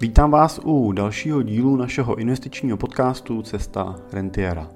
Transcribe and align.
Vítám 0.00 0.30
vás 0.30 0.60
u 0.64 0.92
dalšího 0.92 1.42
dílu 1.42 1.76
našeho 1.76 2.14
investičního 2.14 2.76
podcastu 2.76 3.42
Cesta 3.42 3.96
Rentiera. 4.12 4.68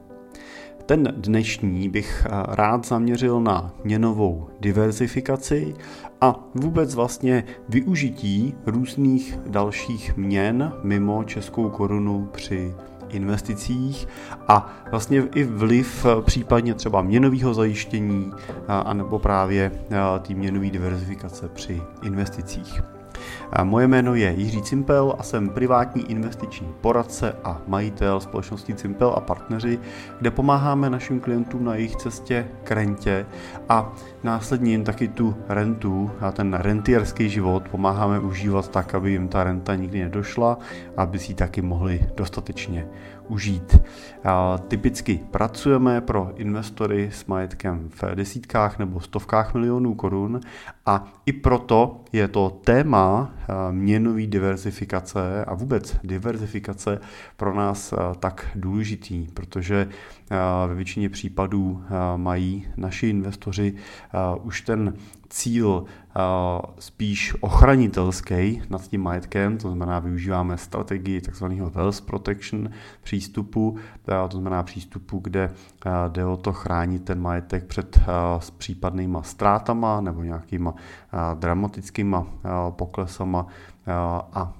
Ten 0.86 1.14
dnešní 1.16 1.88
bych 1.88 2.26
eh, 2.26 2.30
rád 2.48 2.86
zaměřil 2.86 3.40
na 3.40 3.74
měnovou 3.84 4.48
diverzifikaci 4.60 5.74
a 6.20 6.40
vůbec 6.54 6.94
vlastně 6.94 7.44
využití 7.68 8.54
různých 8.66 9.38
dalších 9.46 10.16
měn 10.16 10.72
mimo 10.82 11.24
českou 11.24 11.68
korunu 11.70 12.28
při 12.32 12.74
investicích 13.08 14.08
a 14.48 14.74
vlastně 14.90 15.22
i 15.34 15.44
vliv 15.44 16.06
eh, 16.06 16.22
případně 16.22 16.74
třeba 16.74 17.02
měnového 17.02 17.54
zajištění 17.54 18.32
eh, 18.34 18.62
anebo 18.66 19.18
právě 19.18 19.72
té 20.22 20.34
měnové 20.34 20.70
diverzifikace 20.70 21.48
při 21.48 21.82
investicích. 22.02 22.93
Moje 23.62 23.88
jméno 23.88 24.14
je 24.14 24.34
Jiří 24.36 24.62
Cimpel 24.62 25.14
a 25.18 25.22
jsem 25.22 25.48
privátní 25.48 26.10
investiční 26.10 26.74
poradce 26.80 27.36
a 27.44 27.60
majitel 27.66 28.20
společnosti 28.20 28.74
Cimpel 28.74 29.14
a 29.16 29.20
partneři, 29.20 29.78
kde 30.18 30.30
pomáháme 30.30 30.90
našim 30.90 31.20
klientům 31.20 31.64
na 31.64 31.74
jejich 31.74 31.96
cestě 31.96 32.46
k 32.64 32.70
rentě 32.70 33.26
a 33.68 33.92
následně 34.24 34.70
jim 34.70 34.84
taky 34.84 35.08
tu 35.08 35.36
rentu 35.48 36.10
a 36.20 36.32
ten 36.32 36.54
rentierský 36.54 37.28
život 37.28 37.68
pomáháme 37.68 38.18
užívat 38.18 38.68
tak, 38.68 38.94
aby 38.94 39.10
jim 39.10 39.28
ta 39.28 39.44
renta 39.44 39.74
nikdy 39.74 40.02
nedošla, 40.02 40.58
aby 40.96 41.18
si 41.18 41.32
ji 41.32 41.34
taky 41.34 41.62
mohli 41.62 42.00
dostatečně 42.16 42.86
užít. 43.28 43.78
Typicky 44.68 45.20
pracujeme 45.30 46.00
pro 46.00 46.32
investory 46.36 47.10
s 47.12 47.26
majetkem 47.26 47.88
v 47.88 48.14
desítkách 48.14 48.78
nebo 48.78 49.00
stovkách 49.00 49.54
milionů 49.54 49.94
korun 49.94 50.40
a 50.86 51.12
i 51.26 51.32
proto 51.32 52.00
je 52.12 52.28
to 52.28 52.50
téma 52.64 53.34
měnové 53.70 54.26
diversifikace 54.26 55.44
a 55.44 55.54
vůbec 55.54 55.96
diversifikace 56.04 57.00
pro 57.36 57.54
nás 57.54 57.94
tak 58.18 58.46
důležitý, 58.54 59.28
protože 59.34 59.88
ve 60.66 60.74
většině 60.74 61.08
případů 61.08 61.82
mají 62.16 62.66
naši 62.76 63.08
investoři 63.08 63.74
už 64.42 64.60
ten 64.60 64.94
cíl 65.28 65.84
spíš 66.78 67.34
ochranitelský 67.40 68.62
nad 68.70 68.82
tím 68.82 69.02
majetkem, 69.02 69.58
to 69.58 69.68
znamená 69.68 69.98
využíváme 69.98 70.58
strategii 70.58 71.20
tzv. 71.20 71.44
wealth 71.44 72.00
protection 72.00 72.70
přístupu, 73.02 73.76
to 74.28 74.38
znamená 74.38 74.62
přístupu, 74.62 75.18
kde 75.18 75.50
jde 76.08 76.24
o 76.24 76.36
to 76.36 76.52
chránit 76.52 77.04
ten 77.04 77.20
majetek 77.20 77.64
před 77.64 77.98
případnýma 78.58 79.22
ztrátama 79.22 80.00
nebo 80.00 80.22
nějakýma 80.22 80.74
dramatickýma 81.34 82.26
poklesama 82.70 83.46
a 84.32 84.52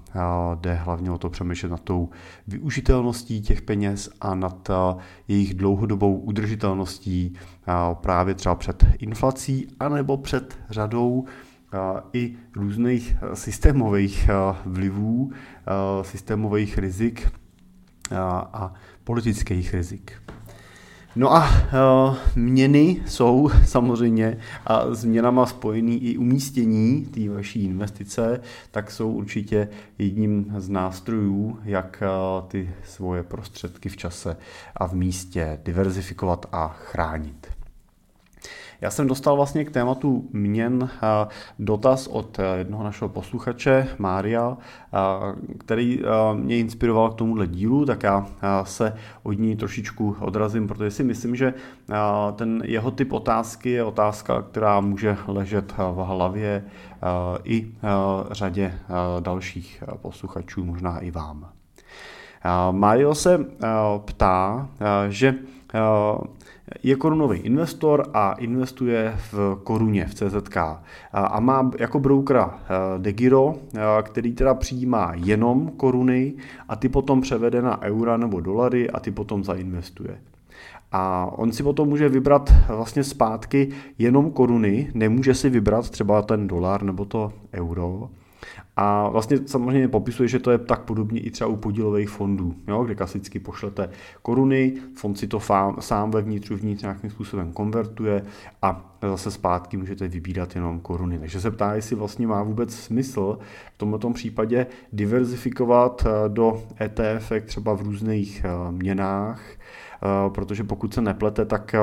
jde 0.55 0.73
hlavně 0.73 1.11
o 1.11 1.17
to 1.17 1.29
přemýšlet 1.29 1.69
nad 1.69 1.81
tou 1.81 2.09
využitelností 2.47 3.41
těch 3.41 3.61
peněz 3.61 4.09
a 4.21 4.35
nad 4.35 4.69
jejich 5.27 5.53
dlouhodobou 5.53 6.17
udržitelností 6.17 7.35
právě 7.93 8.35
třeba 8.35 8.55
před 8.55 8.85
inflací 8.99 9.67
anebo 9.79 10.17
před 10.17 10.59
řadou 10.69 11.25
i 12.13 12.35
různých 12.55 13.15
systémových 13.33 14.29
vlivů, 14.65 15.31
systémových 16.01 16.77
rizik 16.77 17.31
a 18.53 18.73
politických 19.03 19.73
rizik. 19.73 20.13
No 21.17 21.33
a 21.33 21.49
uh, 21.49 22.15
měny 22.35 23.01
jsou 23.05 23.49
samozřejmě 23.65 24.37
a 24.65 24.95
s 24.95 25.05
měnama 25.05 25.45
spojený 25.45 26.03
i 26.03 26.17
umístění 26.17 27.05
té 27.05 27.29
vaší 27.29 27.63
investice, 27.63 28.41
tak 28.71 28.91
jsou 28.91 29.11
určitě 29.11 29.67
jedním 29.97 30.53
z 30.57 30.69
nástrojů, 30.69 31.59
jak 31.63 32.03
uh, 32.03 32.47
ty 32.47 32.69
svoje 32.83 33.23
prostředky 33.23 33.89
v 33.89 33.97
čase 33.97 34.37
a 34.75 34.87
v 34.87 34.93
místě 34.93 35.59
diverzifikovat 35.63 36.45
a 36.51 36.67
chránit. 36.67 37.54
Já 38.81 38.91
jsem 38.91 39.07
dostal 39.07 39.35
vlastně 39.35 39.65
k 39.65 39.71
tématu 39.71 40.29
měn 40.31 40.89
eh, 40.93 41.27
dotaz 41.59 42.07
od 42.07 42.39
eh, 42.39 42.57
jednoho 42.57 42.83
našeho 42.83 43.09
posluchače, 43.09 43.87
Mária, 43.97 44.57
eh, 44.57 44.97
který 45.57 46.01
mě 46.33 46.57
inspiroval 46.57 47.09
k 47.09 47.15
tomuhle 47.15 47.47
dílu, 47.47 47.85
tak 47.85 48.03
já 48.03 48.25
se 48.63 48.97
od 49.23 49.31
ní 49.31 49.55
trošičku 49.55 50.15
odrazím, 50.19 50.67
protože 50.67 50.91
si 50.91 51.03
myslím, 51.03 51.35
že 51.35 51.53
ten 52.35 52.61
jeho 52.65 52.91
typ 52.91 53.13
otázky 53.13 53.69
je 53.69 53.83
otázka, 53.83 54.41
která 54.41 54.81
může 54.81 55.17
ležet 55.27 55.73
v 55.77 56.03
hlavě 56.05 56.63
i 57.43 57.71
řadě 58.31 58.73
dalších 59.19 59.83
posluchačů, 60.01 60.65
možná 60.65 60.99
i 60.99 61.11
vám. 61.11 61.49
Mario 62.71 63.15
se 63.15 63.45
ptá, 64.05 64.69
že 65.09 65.35
je 66.83 66.95
korunový 66.95 67.39
investor 67.39 68.05
a 68.13 68.33
investuje 68.33 69.13
v 69.31 69.59
koruně, 69.63 70.05
v 70.05 70.13
CZK. 70.13 70.57
A 71.13 71.39
má 71.39 71.71
jako 71.79 71.99
broukera 71.99 72.59
eh, 72.59 72.99
Degiro, 72.99 73.55
eh, 73.75 73.79
který 74.03 74.33
teda 74.33 74.53
přijímá 74.53 75.11
jenom 75.15 75.71
koruny 75.77 76.33
a 76.69 76.75
ty 76.75 76.89
potom 76.89 77.21
převede 77.21 77.61
na 77.61 77.81
eura 77.81 78.17
nebo 78.17 78.39
dolary 78.39 78.89
a 78.89 78.99
ty 78.99 79.11
potom 79.11 79.43
zainvestuje. 79.43 80.17
A 80.91 81.31
on 81.35 81.51
si 81.51 81.63
potom 81.63 81.89
může 81.89 82.09
vybrat 82.09 82.53
vlastně 82.67 83.03
zpátky 83.03 83.69
jenom 83.97 84.31
koruny, 84.31 84.91
nemůže 84.93 85.33
si 85.33 85.49
vybrat 85.49 85.89
třeba 85.89 86.21
ten 86.21 86.47
dolar 86.47 86.83
nebo 86.83 87.05
to 87.05 87.33
euro. 87.53 88.09
A 88.75 89.09
vlastně 89.09 89.37
samozřejmě 89.45 89.87
popisuje, 89.87 90.29
že 90.29 90.39
to 90.39 90.51
je 90.51 90.57
tak 90.57 90.81
podobně 90.81 91.19
i 91.19 91.31
třeba 91.31 91.49
u 91.49 91.55
podílových 91.55 92.09
fondů, 92.09 92.55
jo, 92.67 92.83
kde 92.83 92.95
klasicky 92.95 93.39
pošlete 93.39 93.89
koruny, 94.21 94.73
fond 94.93 95.15
si 95.19 95.27
to 95.27 95.39
fám, 95.39 95.75
sám 95.79 96.11
vevnitř 96.11 96.51
uvnitř 96.51 96.81
nějakým 96.81 97.09
způsobem 97.09 97.53
konvertuje 97.53 98.25
a 98.61 98.95
zase 99.01 99.31
zpátky 99.31 99.77
můžete 99.77 100.07
vybírat 100.07 100.55
jenom 100.55 100.79
koruny. 100.79 101.19
Takže 101.19 101.41
se 101.41 101.51
ptá, 101.51 101.75
jestli 101.75 101.95
vlastně 101.95 102.27
má 102.27 102.43
vůbec 102.43 102.75
smysl 102.75 103.37
v 103.73 103.77
tomto 103.77 104.09
případě 104.09 104.67
diverzifikovat 104.93 106.05
eh, 106.05 106.29
do 106.29 106.63
ETF 106.81 107.31
třeba 107.45 107.73
v 107.73 107.81
různých 107.81 108.45
eh, 108.45 108.71
měnách, 108.71 109.41
Eh, 110.05 110.29
protože 110.29 110.63
pokud 110.63 110.93
se 110.93 111.01
neplete, 111.01 111.45
tak 111.45 111.75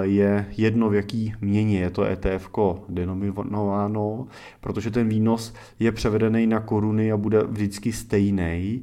je 0.00 0.46
jedno 0.56 0.88
v 0.90 0.94
jaký 0.94 1.34
měně 1.40 1.80
je 1.80 1.90
to 1.90 2.04
ETF 2.04 2.50
denominováno, 2.88 4.26
protože 4.60 4.90
ten 4.90 5.08
výnos 5.08 5.54
je 5.78 5.92
převedený 5.92 6.46
na 6.46 6.60
koruny 6.60 7.12
a 7.12 7.16
bude 7.16 7.42
vždycky 7.42 7.92
stejný, 7.92 8.82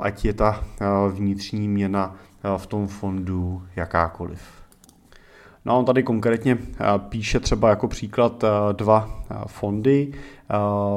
ať 0.00 0.24
je 0.24 0.32
ta 0.32 0.64
vnitřní 1.12 1.68
měna 1.68 2.16
v 2.56 2.66
tom 2.66 2.86
fondu 2.86 3.62
jakákoliv. 3.76 4.63
No 5.64 5.72
a 5.72 5.76
on 5.76 5.84
tady 5.84 6.02
konkrétně 6.02 6.58
píše 6.98 7.40
třeba 7.40 7.68
jako 7.68 7.88
příklad 7.88 8.44
dva 8.72 9.24
fondy, 9.46 10.12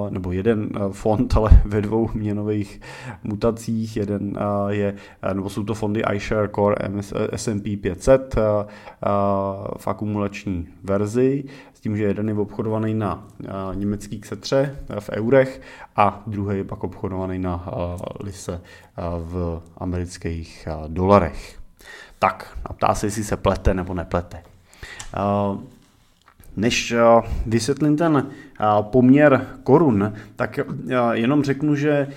nebo 0.10 0.32
jeden 0.32 0.70
fond, 0.92 1.34
ale 1.38 1.62
ve 1.66 1.82
dvou 1.82 2.10
měnových 2.14 2.82
mutacích. 3.24 3.98
Jeden 3.98 4.38
je, 4.68 4.96
nebo 5.34 5.50
jsou 5.50 5.64
to 5.64 5.74
fondy 5.74 6.02
iShare 6.14 6.50
Core 6.56 6.76
S&P 7.36 7.78
500 7.78 8.36
v 9.78 9.88
akumulační 9.88 10.68
verzi, 10.84 11.44
s 11.74 11.80
tím, 11.80 11.98
že 11.98 12.04
jeden 12.04 12.30
je 12.30 12.36
obchodovaný 12.36 12.94
na 12.94 13.28
německý 13.74 14.20
ksetře 14.20 14.76
v 15.00 15.10
eurech 15.10 15.62
a 15.96 16.24
druhý 16.28 16.58
je 16.58 16.64
pak 16.64 16.84
obchodovaný 16.84 17.40
na 17.40 17.66
lise 18.20 18.62
v 19.20 19.62
amerických 19.78 20.68
dolarech. 20.88 21.60
Tak, 22.20 22.58
a 22.66 22.74
ptá 22.74 22.96
se, 22.96 23.08
jestli 23.08 23.24
se 23.24 23.38
plete 23.38 23.74
nebo 23.74 23.94
neplete. 23.94 24.44
Než 26.58 26.92
eh, 26.92 27.00
vysvětlím 27.46 27.98
ten 27.98 28.28
eh, 28.28 28.66
poměr 28.82 29.48
korun, 29.64 30.14
tak 30.36 30.60
eh, 30.60 30.64
jenom 31.12 31.44
řeknu, 31.44 31.76
že 31.76 32.08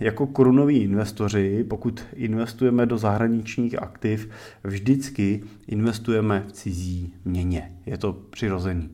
jako 0.00 0.26
korunoví 0.26 0.78
investoři, 0.78 1.64
pokud 1.68 2.04
investujeme 2.14 2.86
do 2.86 2.98
zahraničních 2.98 3.82
aktiv, 3.82 4.30
vždycky 4.64 5.42
investujeme 5.66 6.44
v 6.48 6.52
cizí 6.52 7.14
měně. 7.24 7.72
Je 7.86 7.98
to 7.98 8.12
přirozený. 8.12 8.90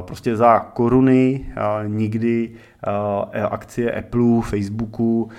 Prostě 0.00 0.36
za 0.36 0.60
koruny 0.60 1.46
nikdy 1.86 2.50
akcie 3.50 3.92
Apple, 3.92 4.42
Facebooku 4.42 5.30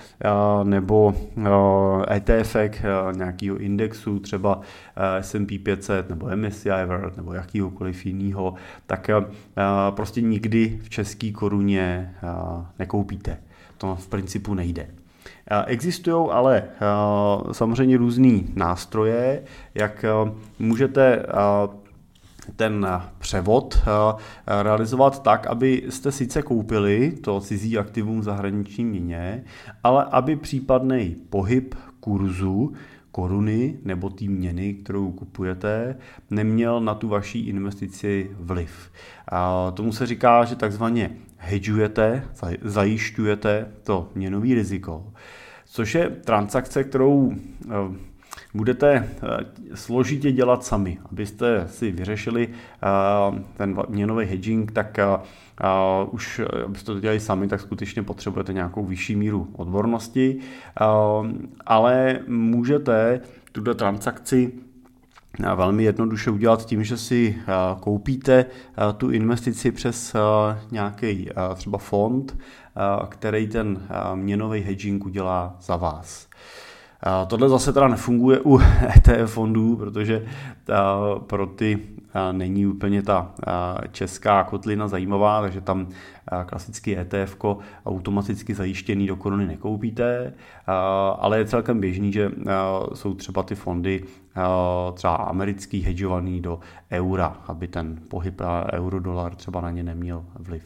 nebo 0.64 1.14
ETF 2.12 2.56
nějakého 3.16 3.58
indexu, 3.58 4.20
třeba 4.20 4.62
S&P 5.20 5.60
500 5.60 6.10
nebo 6.10 6.30
MSCI 6.36 6.70
World 6.86 7.18
nebo 7.18 7.34
jakýhokoliv 7.34 8.06
jiného, 8.06 8.54
tak 8.88 9.10
prostě 9.90 10.22
nikdy 10.22 10.80
v 10.84 10.90
české 10.90 11.32
koruně 11.32 12.14
nekoupíte. 12.80 13.38
To 13.78 13.96
v 13.96 14.08
principu 14.08 14.54
nejde. 14.54 14.88
Existují 15.66 16.30
ale 16.32 16.64
samozřejmě 17.52 17.98
různé 17.98 18.40
nástroje, 18.56 19.44
jak 19.76 20.06
můžete 20.60 21.26
ten 22.56 22.88
převod 23.18 23.78
realizovat 24.48 25.24
tak, 25.24 25.48
aby 25.48 25.84
jste 25.90 26.12
sice 26.12 26.42
koupili 26.42 27.12
to 27.12 27.40
cizí 27.40 27.78
aktivum 27.78 28.20
v 28.20 28.24
zahraniční 28.24 28.86
měně, 28.86 29.44
ale 29.84 30.06
aby 30.12 30.36
případný 30.36 31.16
pohyb 31.30 31.76
kurzu 32.00 32.74
koruny 33.12 33.78
nebo 33.84 34.10
té 34.10 34.26
měny, 34.26 34.74
kterou 34.74 35.12
kupujete, 35.12 35.96
neměl 36.30 36.82
na 36.82 36.96
tu 36.96 37.08
vaší 37.08 37.48
investici 37.48 38.32
vliv. 38.40 38.92
A 39.28 39.72
tomu 39.72 39.92
se 39.92 40.06
říká, 40.06 40.46
že 40.46 40.56
takzvaně 40.56 41.12
hedžujete, 41.38 42.24
zajišťujete 42.62 43.72
to 43.84 44.10
měnový 44.16 44.54
riziko, 44.54 45.14
což 45.66 45.96
je 45.96 46.10
transakce, 46.10 46.84
kterou 46.84 47.34
eh, 47.34 47.74
budete 48.54 48.92
eh, 48.94 49.76
složitě 49.76 50.32
dělat 50.32 50.64
sami. 50.64 50.98
Abyste 51.12 51.68
si 51.68 51.92
vyřešili 51.92 52.48
eh, 52.50 53.44
ten 53.58 53.78
měnový 53.90 54.26
hedging, 54.26 54.72
tak 54.72 55.00
už 56.12 56.42
abyste 56.66 56.94
to 56.94 57.00
dělali 57.00 57.20
sami, 57.20 57.48
tak 57.48 57.62
skutečně 57.62 58.04
potřebujete 58.04 58.54
nějakou 58.54 58.86
vyšší 58.86 59.16
míru 59.16 59.48
odbornosti, 59.54 60.40
ale 61.66 62.20
můžete 62.28 63.22
tuto 63.52 63.76
transakci 63.76 64.52
velmi 65.56 65.84
jednoduše 65.84 66.30
udělat 66.30 66.66
tím, 66.66 66.84
že 66.84 66.98
si 66.98 67.38
koupíte 67.80 68.46
tu 68.98 69.12
investici 69.12 69.72
přes 69.72 70.16
nějaký 70.72 71.30
třeba 71.56 71.78
fond, 71.78 72.38
který 73.10 73.48
ten 73.48 73.88
měnový 74.16 74.62
hedging 74.62 75.06
udělá 75.06 75.56
za 75.62 75.76
vás. 75.76 76.28
Tohle 77.28 77.50
zase 77.50 77.74
teda 77.74 77.88
nefunguje 77.88 78.40
u 78.40 78.60
ETF 78.96 79.34
fondů, 79.34 79.76
protože 79.76 80.26
pro 81.28 81.46
ty 81.48 81.80
není 82.32 82.66
úplně 82.66 83.02
ta 83.02 83.32
česká 83.92 84.44
kotlina 84.44 84.88
zajímavá, 84.88 85.42
takže 85.42 85.62
tam 85.62 85.88
klasický 86.46 86.98
ETF 86.98 87.38
automaticky 87.86 88.54
zajištěný 88.54 89.08
do 89.08 89.16
koruny 89.16 89.48
nekoupíte, 89.48 90.34
ale 91.20 91.38
je 91.38 91.46
celkem 91.46 91.80
běžný, 91.80 92.12
že 92.12 92.32
jsou 92.94 93.14
třeba 93.14 93.44
ty 93.44 93.56
fondy 93.56 94.04
třeba 94.94 95.16
americký 95.16 95.82
hedžovaný 95.82 96.42
do 96.42 96.60
eura, 96.92 97.38
aby 97.48 97.68
ten 97.68 98.00
pohyb 98.10 98.42
euro-dolar 98.74 99.36
třeba 99.36 99.62
na 99.62 99.72
ně 99.72 99.84
neměl 99.84 100.26
vliv. 100.40 100.64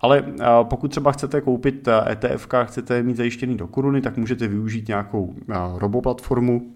Ale 0.00 0.24
pokud 0.62 0.88
třeba 0.88 1.12
chcete 1.12 1.40
koupit 1.40 1.88
ETF, 2.10 2.46
chcete 2.46 2.64
chcete 2.64 3.02
mít 3.02 3.16
zajištěný 3.16 3.56
do 3.56 3.66
koruny, 3.66 4.00
tak 4.00 4.16
můžete 4.16 4.48
využít 4.48 4.88
nějakou 4.88 5.34
roboplatformu, 5.74 6.72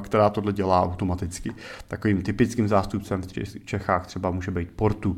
která 0.00 0.30
tohle 0.30 0.52
dělá 0.52 0.82
automaticky. 0.82 1.52
Takovým 1.88 2.22
typickým 2.22 2.68
zástupcem 2.68 3.22
v 3.22 3.64
Čechách 3.64 4.06
třeba 4.06 4.30
může 4.30 4.50
být 4.50 4.70
Portu, 4.70 5.16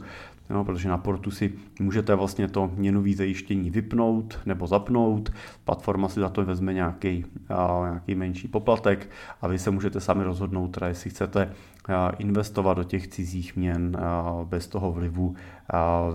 no, 0.51 0.65
protože 0.65 0.89
na 0.89 0.99
portu 0.99 1.31
si 1.31 1.53
můžete 1.81 2.15
vlastně 2.15 2.49
to 2.49 2.71
měnový 2.77 3.15
zajištění 3.15 3.71
vypnout 3.71 4.39
nebo 4.47 4.67
zapnout, 4.67 5.33
platforma 5.65 6.09
si 6.09 6.21
za 6.21 6.29
to 6.29 6.45
vezme 6.45 6.73
nějaký, 6.73 7.25
nějaký 7.85 8.15
menší 8.15 8.49
poplatek 8.49 9.11
a 9.43 9.49
vy 9.49 9.59
se 9.59 9.71
můžete 9.71 10.01
sami 10.01 10.25
rozhodnout, 10.25 10.69
teda 10.69 10.89
jestli 10.89 11.11
chcete 11.11 11.53
investovat 12.19 12.75
do 12.75 12.85
těch 12.85 13.09
cizích 13.09 13.57
měn 13.57 13.97
bez 14.45 14.67
toho 14.67 14.93
vlivu 14.93 15.35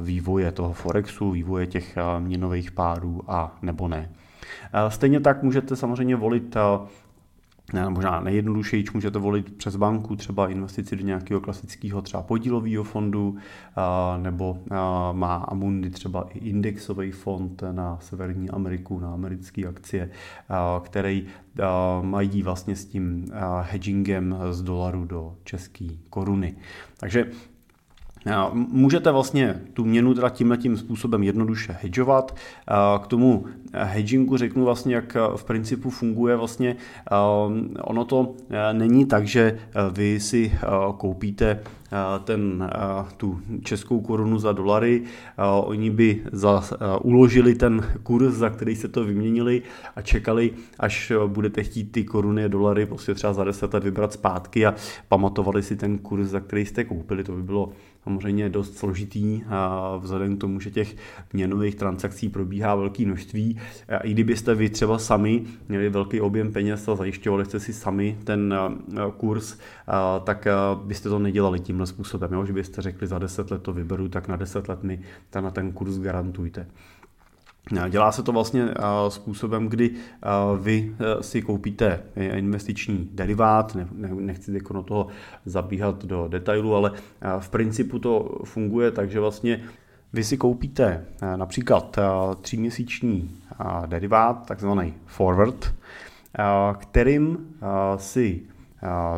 vývoje 0.04 0.52
toho 0.52 0.74
Forexu, 0.74 1.32
vývoje 1.32 1.68
těch 1.68 1.98
měnových 2.20 2.72
párů 2.72 3.22
a 3.28 3.58
nebo 3.62 3.88
ne. 3.88 4.10
Stejně 4.88 5.20
tak 5.20 5.44
můžete 5.44 5.76
samozřejmě 5.76 6.16
volit 6.16 6.58
ne, 7.74 7.90
možná 7.90 8.20
nejjednodušeji, 8.20 8.84
můžete 8.94 9.20
volit 9.20 9.58
přes 9.58 9.76
banku 9.76 10.16
třeba 10.16 10.48
investici 10.48 10.96
do 10.96 11.04
nějakého 11.06 11.42
klasického 11.42 12.02
třeba 12.02 12.24
podílového 12.24 12.84
fondu, 12.84 13.38
nebo 14.22 14.58
má 15.12 15.36
Amundi 15.36 15.90
třeba 15.90 16.28
i 16.34 16.40
indexový 16.40 17.12
fond 17.12 17.64
na 17.72 17.98
Severní 18.00 18.50
Ameriku, 18.50 19.00
na 19.00 19.14
americké 19.14 19.68
akcie, 19.68 20.10
který 20.84 21.26
mají 22.02 22.44
vlastně 22.44 22.76
s 22.76 22.86
tím 22.86 23.26
hedgingem 23.62 24.36
z 24.52 24.62
dolaru 24.62 25.06
do 25.06 25.36
české 25.44 25.88
koruny. 26.10 26.56
Takže 26.98 27.26
Můžete 28.54 29.12
vlastně 29.12 29.62
tu 29.74 29.86
měnu 29.86 30.14
teda 30.14 30.30
tímhle 30.30 30.58
tím 30.58 30.78
způsobem 30.78 31.24
jednoduše 31.24 31.78
hedžovat. 31.82 32.36
K 33.02 33.08
tomu 33.08 33.46
hedgingu 33.72 34.38
řeknu 34.38 34.66
vlastně, 34.66 34.96
jak 34.96 35.18
v 35.36 35.44
principu 35.44 35.90
funguje 35.90 36.36
vlastně. 36.36 36.76
Ono 37.84 38.06
to 38.06 38.36
není 38.72 39.06
tak, 39.06 39.28
že 39.28 39.60
vy 39.92 40.20
si 40.20 40.52
koupíte 40.98 41.60
ten, 42.24 42.70
tu 43.18 43.40
českou 43.64 44.02
korunu 44.02 44.40
za 44.40 44.52
dolary, 44.52 45.04
oni 45.64 45.90
by 45.90 46.22
za, 46.32 46.64
uložili 47.02 47.56
ten 47.56 47.86
kurz, 48.04 48.36
za 48.36 48.50
který 48.50 48.76
se 48.76 48.88
to 48.88 49.04
vyměnili 49.04 49.62
a 49.96 50.02
čekali, 50.02 50.52
až 50.80 51.12
budete 51.28 51.64
chtít 51.64 51.92
ty 51.92 52.04
koruny 52.04 52.46
a 52.46 52.48
dolary 52.48 52.86
prostě 52.86 53.14
třeba 53.14 53.34
za 53.34 53.44
deset 53.44 53.74
let 53.74 53.84
vybrat 53.84 54.14
zpátky 54.14 54.66
a 54.66 54.76
pamatovali 55.08 55.64
si 55.64 55.76
ten 55.76 55.98
kurz, 55.98 56.30
za 56.30 56.40
který 56.40 56.66
jste 56.66 56.84
koupili. 56.84 57.24
To 57.24 57.32
by 57.32 57.44
bylo 57.44 57.70
samozřejmě 58.04 58.50
dost 58.50 58.78
složitý 58.78 59.42
vzhledem 60.00 60.38
k 60.38 60.40
tomu, 60.40 60.60
že 60.60 60.72
těch 60.72 60.96
měnových 61.34 61.76
transakcí 61.76 62.30
probíhá 62.30 62.76
velké 62.76 63.06
množství. 63.06 63.60
I 64.04 64.12
kdybyste 64.12 64.56
vy 64.56 64.70
třeba 64.70 64.98
sami 64.98 65.44
měli 65.70 65.90
velký 65.90 66.22
objem 66.22 66.54
peněz 66.54 66.88
a 66.88 66.96
zajišťovali 66.96 67.46
jste 67.46 67.60
si 67.60 67.74
sami 67.74 68.18
ten 68.24 68.56
kurz, 69.18 69.58
tak 70.24 70.48
byste 70.84 71.10
to 71.10 71.20
nedělali 71.20 71.60
tímhle 71.60 71.88
způsobem, 71.88 72.34
jo? 72.34 72.46
že 72.46 72.54
byste 72.54 72.82
řekli 72.82 73.08
za 73.08 73.20
10 73.20 73.52
let 73.52 73.62
to 73.62 73.74
vyberu, 73.74 74.10
tak 74.10 74.28
na 74.28 74.36
10 74.36 74.68
let 74.68 74.84
mi 74.84 75.02
na 75.42 75.52
ten 75.52 75.72
kurz 75.72 76.00
garantujte. 76.00 76.68
Dělá 77.90 78.12
se 78.12 78.24
to 78.24 78.32
vlastně 78.32 78.68
způsobem, 79.10 79.68
kdy 79.68 79.92
vy 80.60 80.96
si 81.22 81.42
koupíte 81.42 82.04
investiční 82.16 83.10
derivát, 83.12 83.78
nechci 84.02 84.54
jako 84.54 84.74
do 84.74 84.84
toho 84.84 85.08
zabíhat 85.46 86.06
do 86.06 86.28
detailu, 86.28 86.76
ale 86.76 86.92
v 87.40 87.50
principu 87.50 88.00
to 88.00 88.40
funguje 88.44 88.92
tak, 88.92 89.12
že 89.12 89.20
vlastně 89.20 89.62
vy 90.14 90.24
si 90.24 90.38
koupíte 90.38 91.06
například 91.36 92.00
tříměsíční 92.42 93.42
derivát, 93.86 94.46
takzvaný 94.48 94.94
forward, 95.06 95.74
kterým 96.80 97.56
si 97.98 98.42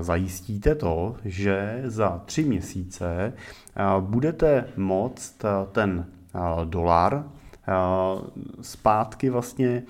zajistíte 0.01 0.75
to, 0.75 1.15
že 1.25 1.83
za 1.85 2.21
tři 2.25 2.43
měsíce 2.43 3.33
budete 3.99 4.65
moct 4.77 5.45
ten 5.71 6.05
dolar 6.63 7.23
zpátky 8.61 9.29
vlastně 9.29 9.83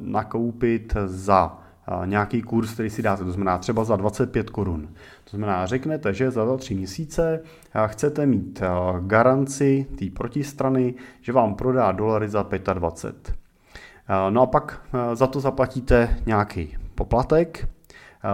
nakoupit 0.00 0.96
za 1.06 1.58
nějaký 2.04 2.42
kurz, 2.42 2.72
který 2.74 2.90
si 2.90 3.02
dáte, 3.02 3.24
to 3.24 3.32
znamená 3.32 3.58
třeba 3.58 3.84
za 3.84 3.96
25 3.96 4.50
korun. 4.50 4.88
To 5.30 5.36
znamená, 5.36 5.66
řeknete, 5.66 6.14
že 6.14 6.30
za 6.30 6.56
tři 6.56 6.74
měsíce 6.74 7.42
chcete 7.86 8.26
mít 8.26 8.62
garanci 9.00 9.86
té 9.98 10.04
protistrany, 10.10 10.94
že 11.20 11.32
vám 11.32 11.54
prodá 11.54 11.92
dolary 11.92 12.28
za 12.28 12.46
25. 12.72 13.34
No 14.30 14.42
a 14.42 14.46
pak 14.46 14.82
za 15.14 15.26
to 15.26 15.40
zaplatíte 15.40 16.16
nějaký 16.26 16.76
poplatek, 16.94 17.68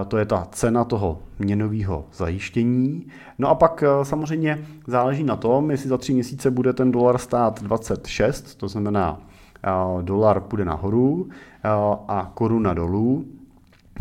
to 0.08 0.18
je 0.18 0.24
ta 0.24 0.48
cena 0.52 0.84
toho 0.84 1.18
měnového 1.38 2.04
zajištění. 2.12 3.06
No 3.38 3.48
a 3.48 3.54
pak 3.54 3.82
eh, 3.82 4.04
samozřejmě 4.04 4.64
záleží 4.86 5.24
na 5.24 5.36
tom, 5.36 5.70
jestli 5.70 5.88
za 5.88 5.98
tři 5.98 6.14
měsíce 6.14 6.50
bude 6.50 6.72
ten 6.72 6.92
dolar 6.92 7.18
stát 7.18 7.62
26, 7.62 8.54
to 8.54 8.68
znamená 8.68 9.20
eh, 9.64 10.02
dolar 10.02 10.40
půjde 10.40 10.64
nahoru 10.64 11.28
eh, 11.30 11.68
a 12.08 12.30
koruna 12.34 12.74
dolů, 12.74 13.24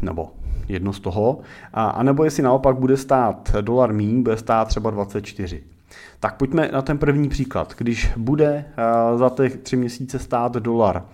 nebo 0.01 0.31
jedno 0.67 0.93
z 0.93 0.99
toho, 0.99 1.39
a, 1.73 2.03
nebo 2.03 2.23
jestli 2.23 2.43
naopak 2.43 2.77
bude 2.77 2.97
stát 2.97 3.55
dolar 3.61 3.93
míň, 3.93 4.23
bude 4.23 4.37
stát 4.37 4.67
třeba 4.67 4.89
24. 4.89 5.63
Tak 6.19 6.37
pojďme 6.37 6.69
na 6.73 6.81
ten 6.81 6.97
první 6.97 7.29
příklad. 7.29 7.73
Když 7.77 8.11
bude 8.17 8.65
za 9.15 9.29
těch 9.29 9.57
tři 9.57 9.75
měsíce 9.75 10.19
stát 10.19 10.53
dolar 10.53 11.05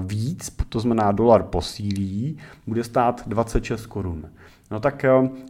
víc, 0.00 0.56
to 0.68 0.80
znamená 0.80 1.12
dolar 1.12 1.42
posílí, 1.42 2.38
bude 2.66 2.84
stát 2.84 3.22
26 3.26 3.86
korun. 3.86 4.30
No 4.70 4.80
tak 4.80 5.04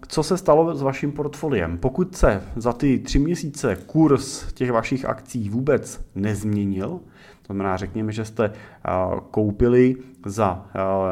co 0.08 0.22
se 0.22 0.36
stalo 0.36 0.74
s 0.74 0.82
vaším 0.82 1.12
portfoliem? 1.12 1.78
Pokud 1.78 2.16
se 2.16 2.42
za 2.56 2.72
ty 2.72 2.98
tři 2.98 3.18
měsíce 3.18 3.76
kurz 3.86 4.52
těch 4.52 4.72
vašich 4.72 5.04
akcí 5.04 5.50
vůbec 5.50 6.00
nezměnil, 6.14 7.00
to 7.46 7.52
znamená, 7.52 7.76
řekněme, 7.76 8.12
že 8.12 8.24
jste 8.24 8.52
koupili 9.30 9.96
za 10.26 10.66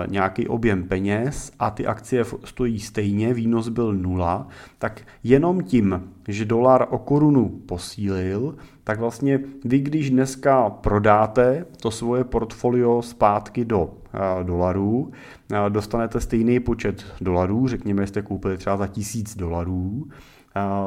nějaký 0.08 0.48
objem 0.48 0.84
peněz 0.84 1.52
a 1.58 1.70
ty 1.70 1.86
akcie 1.86 2.24
stojí 2.44 2.80
stejně, 2.80 3.34
výnos 3.34 3.68
byl 3.68 3.94
nula, 3.94 4.48
tak 4.78 5.02
jenom 5.22 5.62
tím, 5.62 6.10
že 6.28 6.44
dolar 6.44 6.86
o 6.90 6.98
korunu 6.98 7.48
posílil, 7.48 8.56
tak 8.84 9.00
vlastně 9.00 9.40
vy, 9.64 9.78
když 9.78 10.10
dneska 10.10 10.70
prodáte 10.70 11.66
to 11.80 11.90
svoje 11.90 12.24
portfolio 12.24 13.02
zpátky 13.02 13.64
do 13.64 13.90
dolarů, 14.42 15.12
dostanete 15.68 16.20
stejný 16.20 16.60
počet 16.60 17.04
dolarů, 17.20 17.68
řekněme, 17.68 18.06
jste 18.06 18.22
koupili 18.22 18.56
třeba 18.56 18.76
za 18.76 18.86
tisíc 18.86 19.36
dolarů, 19.36 20.08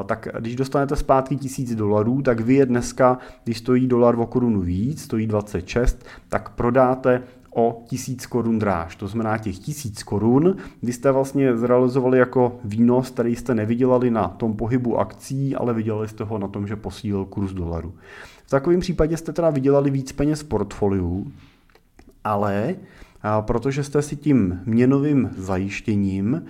tak 0.05 0.27
když 0.39 0.55
dostanete 0.55 0.95
zpátky 0.95 1.35
1000 1.35 1.75
dolarů, 1.75 2.21
tak 2.21 2.39
vy 2.39 2.53
je 2.53 2.65
dneska, 2.65 3.17
když 3.43 3.57
stojí 3.57 3.87
dolar 3.87 4.19
o 4.19 4.25
korunu 4.25 4.61
víc, 4.61 5.03
stojí 5.03 5.27
26, 5.27 6.05
tak 6.29 6.49
prodáte 6.49 7.23
o 7.55 7.83
1000 7.87 8.25
korun 8.25 8.59
dráž. 8.59 8.95
To 8.95 9.07
znamená 9.07 9.37
těch 9.37 9.59
1000 9.59 10.03
korun, 10.03 10.55
vy 10.83 10.93
jste 10.93 11.11
vlastně 11.11 11.57
zrealizovali 11.57 12.19
jako 12.19 12.59
výnos, 12.63 13.09
který 13.09 13.35
jste 13.35 13.55
nevydělali 13.55 14.11
na 14.11 14.27
tom 14.27 14.53
pohybu 14.53 14.99
akcí, 14.99 15.55
ale 15.55 15.73
vydělali 15.73 16.07
jste 16.07 16.23
ho 16.23 16.37
na 16.37 16.47
tom, 16.47 16.67
že 16.67 16.75
posílil 16.75 17.25
kurz 17.25 17.51
dolaru. 17.51 17.93
V 18.45 18.49
takovém 18.49 18.79
případě 18.79 19.17
jste 19.17 19.33
teda 19.33 19.49
vydělali 19.49 19.89
víc 19.89 20.11
peněz 20.11 20.41
v 20.41 20.47
portfoliu, 20.47 21.31
ale 22.23 22.75
protože 23.41 23.83
jste 23.83 24.01
si 24.01 24.15
tím 24.15 24.59
měnovým 24.65 25.29
zajištěním 25.37 26.45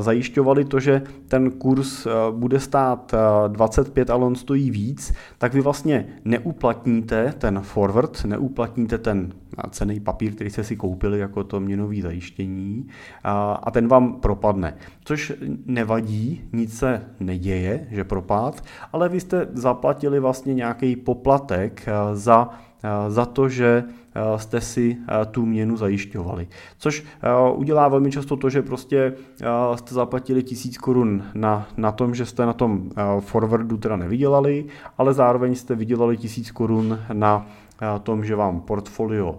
zajišťovali 0.00 0.64
to, 0.64 0.80
že 0.80 1.02
ten 1.28 1.50
kurz 1.50 2.06
bude 2.30 2.60
stát 2.60 3.14
25, 3.48 4.10
ale 4.10 4.24
on 4.24 4.34
stojí 4.34 4.70
víc, 4.70 5.12
tak 5.38 5.54
vy 5.54 5.60
vlastně 5.60 6.06
neuplatníte 6.24 7.34
ten 7.38 7.60
forward, 7.60 8.24
neuplatníte 8.24 8.98
ten 8.98 9.32
cený 9.70 10.00
papír, 10.00 10.34
který 10.34 10.50
jste 10.50 10.64
si 10.64 10.76
koupili 10.76 11.18
jako 11.18 11.44
to 11.44 11.60
měnové 11.60 12.02
zajištění 12.02 12.86
a 13.62 13.70
ten 13.70 13.88
vám 13.88 14.20
propadne. 14.20 14.74
Což 15.04 15.32
nevadí, 15.66 16.48
nic 16.52 16.78
se 16.78 17.02
neděje, 17.20 17.86
že 17.90 18.04
propad, 18.04 18.64
ale 18.92 19.08
vy 19.08 19.20
jste 19.20 19.48
zaplatili 19.52 20.20
vlastně 20.20 20.54
nějaký 20.54 20.96
poplatek 20.96 21.88
za 22.12 22.48
za 23.08 23.26
to, 23.26 23.48
že 23.48 23.84
jste 24.36 24.60
si 24.60 24.96
tu 25.30 25.46
měnu 25.46 25.76
zajišťovali. 25.76 26.48
Což 26.78 27.04
udělá 27.54 27.88
velmi 27.88 28.10
často 28.10 28.36
to, 28.36 28.50
že 28.50 28.62
prostě 28.62 29.14
jste 29.74 29.94
zaplatili 29.94 30.42
tisíc 30.42 30.78
korun 30.78 31.24
na, 31.34 31.66
na 31.76 31.92
tom, 31.92 32.14
že 32.14 32.26
jste 32.26 32.46
na 32.46 32.52
tom 32.52 32.90
forwardu 33.20 33.76
teda 33.76 33.96
nevydělali, 33.96 34.64
ale 34.98 35.14
zároveň 35.14 35.54
jste 35.54 35.74
vydělali 35.74 36.16
tisíc 36.16 36.50
korun 36.50 36.98
na 37.12 37.46
tom, 38.02 38.24
že 38.24 38.36
vám 38.36 38.60
portfolio 38.60 39.38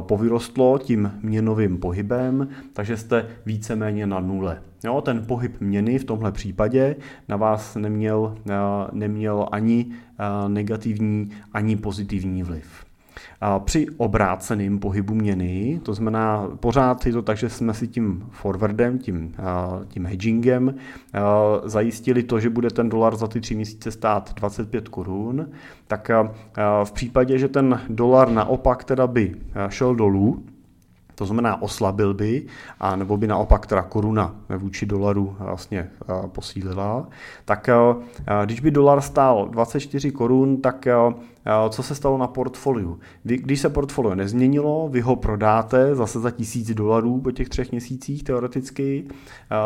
povyrostlo 0.00 0.78
tím 0.78 1.12
měnovým 1.22 1.78
pohybem, 1.78 2.48
takže 2.72 2.96
jste 2.96 3.26
víceméně 3.46 4.06
na 4.06 4.20
nule. 4.20 4.62
Jo, 4.84 5.00
ten 5.00 5.26
pohyb 5.26 5.60
měny 5.60 5.98
v 5.98 6.04
tomhle 6.04 6.32
případě 6.32 6.96
na 7.28 7.36
vás 7.36 7.74
neměl, 7.74 8.36
neměl 8.92 9.48
ani 9.52 9.86
negativní, 10.48 11.30
ani 11.52 11.76
pozitivní 11.76 12.42
vliv. 12.42 12.85
Při 13.64 13.86
obráceném 13.96 14.78
pohybu 14.78 15.14
měny, 15.14 15.80
to 15.82 15.94
znamená 15.94 16.48
pořád 16.60 17.06
je 17.06 17.12
to 17.12 17.22
tak, 17.22 17.36
že 17.36 17.48
jsme 17.48 17.74
si 17.74 17.88
tím 17.88 18.26
forwardem, 18.30 18.98
tím, 18.98 19.34
tím 19.88 20.06
hedgingem 20.06 20.74
zajistili 21.64 22.22
to, 22.22 22.40
že 22.40 22.50
bude 22.50 22.70
ten 22.70 22.88
dolar 22.88 23.16
za 23.16 23.26
ty 23.26 23.40
tři 23.40 23.54
měsíce 23.54 23.90
stát 23.90 24.34
25 24.34 24.88
korun, 24.88 25.50
tak 25.86 26.10
v 26.84 26.92
případě, 26.92 27.38
že 27.38 27.48
ten 27.48 27.80
dolar 27.88 28.30
naopak 28.30 28.84
teda 28.84 29.06
by 29.06 29.34
šel 29.68 29.94
dolů, 29.94 30.44
to 31.14 31.26
znamená 31.26 31.62
oslabil 31.62 32.14
by, 32.14 32.46
a 32.80 32.96
nebo 32.96 33.16
by 33.16 33.26
naopak 33.26 33.66
teda 33.66 33.82
koruna 33.82 34.34
vůči 34.58 34.86
dolaru 34.86 35.36
vlastně 35.38 35.90
posílila, 36.26 37.08
tak 37.44 37.68
když 38.44 38.60
by 38.60 38.70
dolar 38.70 39.00
stál 39.00 39.48
24 39.48 40.10
korun, 40.10 40.56
tak 40.56 40.88
co 41.68 41.82
se 41.82 41.94
stalo 41.94 42.18
na 42.18 42.26
portfoliu. 42.26 42.98
Když 43.22 43.60
se 43.60 43.68
portfolio 43.68 44.14
nezměnilo, 44.14 44.88
vy 44.92 45.00
ho 45.00 45.16
prodáte 45.16 45.94
zase 45.94 46.20
za 46.20 46.30
tisíc 46.30 46.74
dolarů 46.74 47.20
po 47.20 47.30
těch 47.30 47.48
třech 47.48 47.70
měsících 47.70 48.24
teoreticky, 48.24 49.04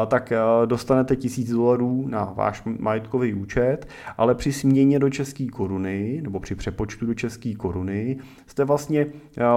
tak 0.07 0.33
dostanete 0.67 1.17
tisíc 1.17 1.51
dolarů 1.51 2.05
na 2.09 2.25
váš 2.25 2.63
majetkový 2.79 3.35
účet, 3.35 3.89
ale 4.19 4.35
při 4.35 4.53
směně 4.53 4.99
do 4.99 5.11
české 5.11 5.47
koruny, 5.47 6.21
nebo 6.23 6.41
při 6.41 6.55
přepočtu 6.55 7.07
do 7.07 7.15
české 7.15 7.55
koruny, 7.55 8.17
jste 8.47 8.65
vlastně 8.65 9.07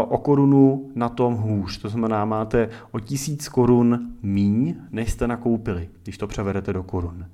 o 0.08 0.18
korunu 0.18 0.92
na 0.96 1.10
tom 1.10 1.34
hůř. 1.34 1.78
To 1.78 1.90
znamená, 1.90 2.26
máte 2.26 2.70
o 2.92 3.00
tisíc 3.00 3.50
korun 3.50 4.00
míň, 4.22 4.76
než 4.92 5.12
jste 5.12 5.28
nakoupili, 5.28 5.90
když 6.04 6.18
to 6.18 6.28
převedete 6.28 6.74
do 6.74 6.84
korun. 6.84 7.26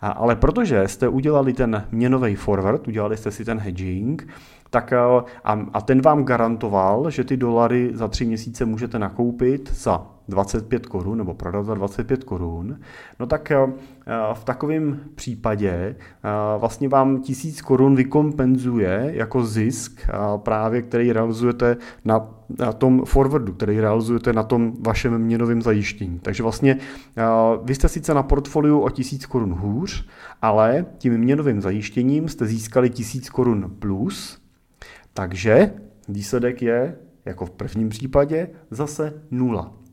Ale 0.00 0.36
protože 0.36 0.88
jste 0.88 1.08
udělali 1.08 1.52
ten 1.52 1.84
měnový 1.92 2.34
forward, 2.34 2.88
udělali 2.88 3.16
jste 3.16 3.30
si 3.30 3.44
ten 3.44 3.58
hedging, 3.58 4.28
tak 4.70 4.92
a, 4.92 5.24
a 5.72 5.80
ten 5.80 6.02
vám 6.02 6.24
garantoval, 6.24 7.10
že 7.10 7.24
ty 7.24 7.36
dolary 7.36 7.90
za 7.94 8.08
tři 8.08 8.24
měsíce 8.24 8.64
můžete 8.64 8.98
nakoupit 8.98 9.72
za 9.74 10.15
25 10.28 10.86
korun 10.86 11.18
nebo 11.18 11.34
prodat 11.34 11.62
za 11.66 11.74
25 11.74 12.24
korun, 12.24 12.78
no 13.20 13.26
tak 13.26 13.50
eh, 13.50 13.66
v 14.32 14.44
takovém 14.44 15.00
případě 15.14 15.70
eh, 15.70 15.96
vlastně 16.58 16.88
vám 16.88 17.20
1000 17.20 17.60
korun 17.60 17.96
vykompenzuje 17.96 19.10
jako 19.14 19.44
zisk 19.44 20.00
eh, 20.08 20.12
právě, 20.36 20.82
který 20.82 21.12
realizujete 21.12 21.76
na, 22.04 22.28
na 22.58 22.72
tom 22.72 23.04
forwardu, 23.04 23.52
který 23.52 23.80
realizujete 23.80 24.32
na 24.32 24.42
tom 24.42 24.72
vašem 24.80 25.18
měnovém 25.18 25.62
zajištění. 25.62 26.18
Takže 26.18 26.42
vlastně 26.42 26.78
vy 27.62 27.74
jste 27.74 27.88
sice 27.88 28.14
na 28.14 28.22
portfoliu 28.22 28.80
o 28.80 28.90
1000 28.90 29.26
korun 29.26 29.52
hůř, 29.52 30.06
ale 30.42 30.86
tím 30.98 31.18
měnovým 31.18 31.60
zajištěním 31.60 32.28
jste 32.28 32.46
získali 32.46 32.90
1000 32.90 33.30
korun 33.30 33.76
plus, 33.78 34.38
takže 35.12 35.72
výsledek 36.08 36.62
je, 36.62 36.96
jako 37.24 37.46
v 37.46 37.50
prvním 37.50 37.88
případě, 37.88 38.48
zase 38.70 39.22
nula. 39.30 39.85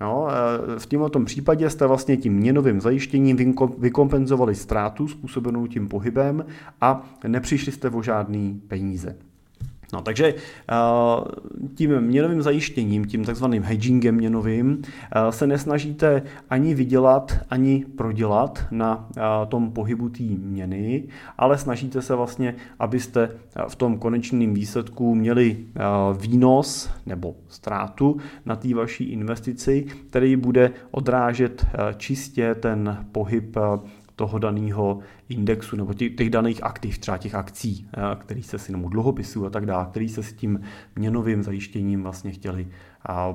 Jo, 0.00 0.28
e, 0.76 0.78
v 0.78 0.86
tomto 0.86 1.20
případě 1.20 1.70
jste 1.70 1.86
vlastně 1.86 2.16
tím 2.16 2.32
měnovým 2.34 2.80
zajištěním 2.80 3.54
vykompenzovali 3.78 4.54
ztrátu 4.54 5.08
způsobenou 5.08 5.66
tím 5.66 5.88
pohybem 5.88 6.44
a 6.80 7.02
nepřišli 7.26 7.72
jste 7.72 7.90
o 7.90 8.02
žádný 8.02 8.60
peníze. 8.68 9.16
No, 9.92 10.02
takže 10.02 10.34
eh, 10.34 10.74
tím 11.74 12.00
měnovým 12.00 12.42
zajištěním, 12.42 13.04
tím 13.04 13.24
takzvaným 13.24 13.62
hedgingem 13.62 14.14
měnovým, 14.14 14.82
eh, 14.82 15.32
se 15.32 15.46
nesnažíte 15.46 16.22
ani 16.50 16.74
vydělat, 16.74 17.38
ani 17.50 17.84
prodělat 17.96 18.64
na 18.70 19.08
eh, 19.16 19.20
tom 19.48 19.72
pohybu 19.72 20.08
té 20.08 20.22
měny, 20.22 21.04
ale 21.38 21.58
snažíte 21.58 22.02
se 22.02 22.14
vlastně, 22.14 22.54
abyste 22.78 23.30
v 23.68 23.76
tom 23.76 23.98
konečném 23.98 24.54
výsledku 24.54 25.14
měli 25.14 25.56
výnos 26.20 26.90
nebo 27.06 27.34
ztrátu 27.48 28.16
na 28.46 28.56
té 28.56 28.74
vaší 28.74 29.04
investici, 29.04 29.86
který 30.08 30.36
bude 30.36 30.70
odrážet 30.90 31.66
čistě 31.96 32.54
ten 32.54 33.06
pohyb 33.12 33.56
toho 34.16 34.38
daného 34.38 34.98
indexu 35.28 35.76
nebo 35.76 35.94
těch, 35.94 36.14
těch 36.14 36.30
daných 36.30 36.64
aktiv, 36.64 36.98
třeba 36.98 37.18
těch 37.18 37.34
akcí, 37.34 37.88
eh, 37.94 38.16
který 38.18 38.42
se 38.42 38.58
si 38.58 38.72
nebo 38.72 38.88
dluhopisů 38.88 39.46
a 39.46 39.50
tak 39.50 39.66
dále, 39.66 39.86
který 39.90 40.08
se 40.08 40.22
s 40.22 40.32
tím 40.32 40.60
měnovým 40.96 41.42
zajištěním 41.42 42.02
vlastně 42.02 42.32
chtěli 42.32 42.68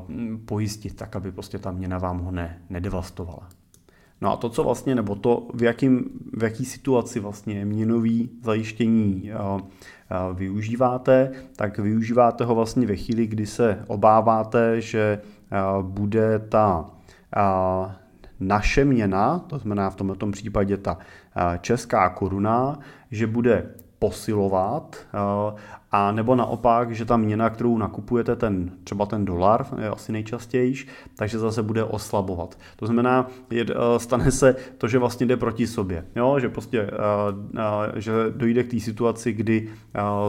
mm, 0.07 0.41
pojistit, 0.45 0.95
tak 0.95 1.15
aby 1.15 1.31
prostě 1.31 1.59
ta 1.59 1.71
měna 1.71 1.97
vám 1.97 2.19
ho 2.19 2.31
ne, 2.31 2.61
nedevastovala. 2.69 3.49
No 4.21 4.31
a 4.31 4.37
to, 4.37 4.49
co 4.49 4.63
vlastně, 4.63 4.95
nebo 4.95 5.15
to, 5.15 5.47
v, 5.53 5.63
jakým, 5.63 6.09
v 6.37 6.43
jaký 6.43 6.65
situaci 6.65 7.19
vlastně 7.19 7.65
měnový 7.65 8.29
zajištění 8.43 9.31
uh, 9.31 9.61
uh, 9.61 9.61
využíváte, 10.37 11.31
tak 11.55 11.79
využíváte 11.79 12.45
ho 12.45 12.55
vlastně 12.55 12.87
ve 12.87 12.95
chvíli, 12.95 13.27
kdy 13.27 13.45
se 13.45 13.83
obáváte, 13.87 14.81
že 14.81 15.21
bude 15.81 16.39
ta 16.39 16.91
naše 18.41 18.85
měna, 18.85 19.39
to 19.39 19.57
znamená 19.57 19.89
v 19.89 19.95
tomto 19.95 20.27
případě 20.27 20.77
ta 20.77 20.97
eh, 21.35 21.59
česká 21.61 22.09
koruna, 22.09 22.79
že 23.11 23.27
bude 23.27 23.69
posilovat, 23.99 24.97
eh, 25.13 25.61
a 25.91 26.11
nebo 26.11 26.35
naopak, 26.35 26.91
že 26.91 27.05
ta 27.05 27.17
měna, 27.17 27.49
kterou 27.49 27.77
nakupujete, 27.77 28.35
ten, 28.35 28.71
třeba 28.83 29.05
ten 29.05 29.25
dolar, 29.25 29.65
je 29.81 29.89
asi 29.89 30.11
nejčastější, 30.11 30.87
takže 31.15 31.39
zase 31.39 31.63
bude 31.63 31.83
oslabovat. 31.83 32.57
To 32.75 32.85
znamená, 32.85 33.27
je, 33.49 33.65
eh, 33.69 33.99
stane 33.99 34.31
se 34.31 34.55
to, 34.77 34.87
že 34.87 34.99
vlastně 34.99 35.25
jde 35.25 35.37
proti 35.37 35.67
sobě. 35.67 36.05
Jo? 36.15 36.39
Že 36.39 36.49
prostě 36.49 36.89
že 37.95 38.11
dojde 38.29 38.63
k 38.63 38.71
té 38.71 38.79
situaci, 38.79 39.33
kdy 39.33 39.69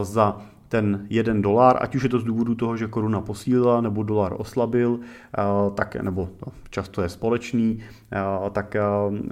za 0.01 0.41
ten 0.73 1.05
jeden 1.09 1.41
dolar, 1.41 1.77
ať 1.81 1.95
už 1.95 2.03
je 2.03 2.09
to 2.09 2.19
z 2.19 2.23
důvodu 2.23 2.55
toho, 2.55 2.77
že 2.77 2.87
koruna 2.87 3.21
posílila 3.21 3.81
nebo 3.81 4.03
dolar 4.03 4.33
oslabil, 4.37 4.99
eh, 5.05 5.41
tak, 5.73 5.95
nebo 5.95 6.29
to 6.37 6.51
často 6.69 7.01
je 7.01 7.09
společný, 7.09 7.79
eh, 8.11 8.49
tak 8.49 8.75
eh, 8.75 8.81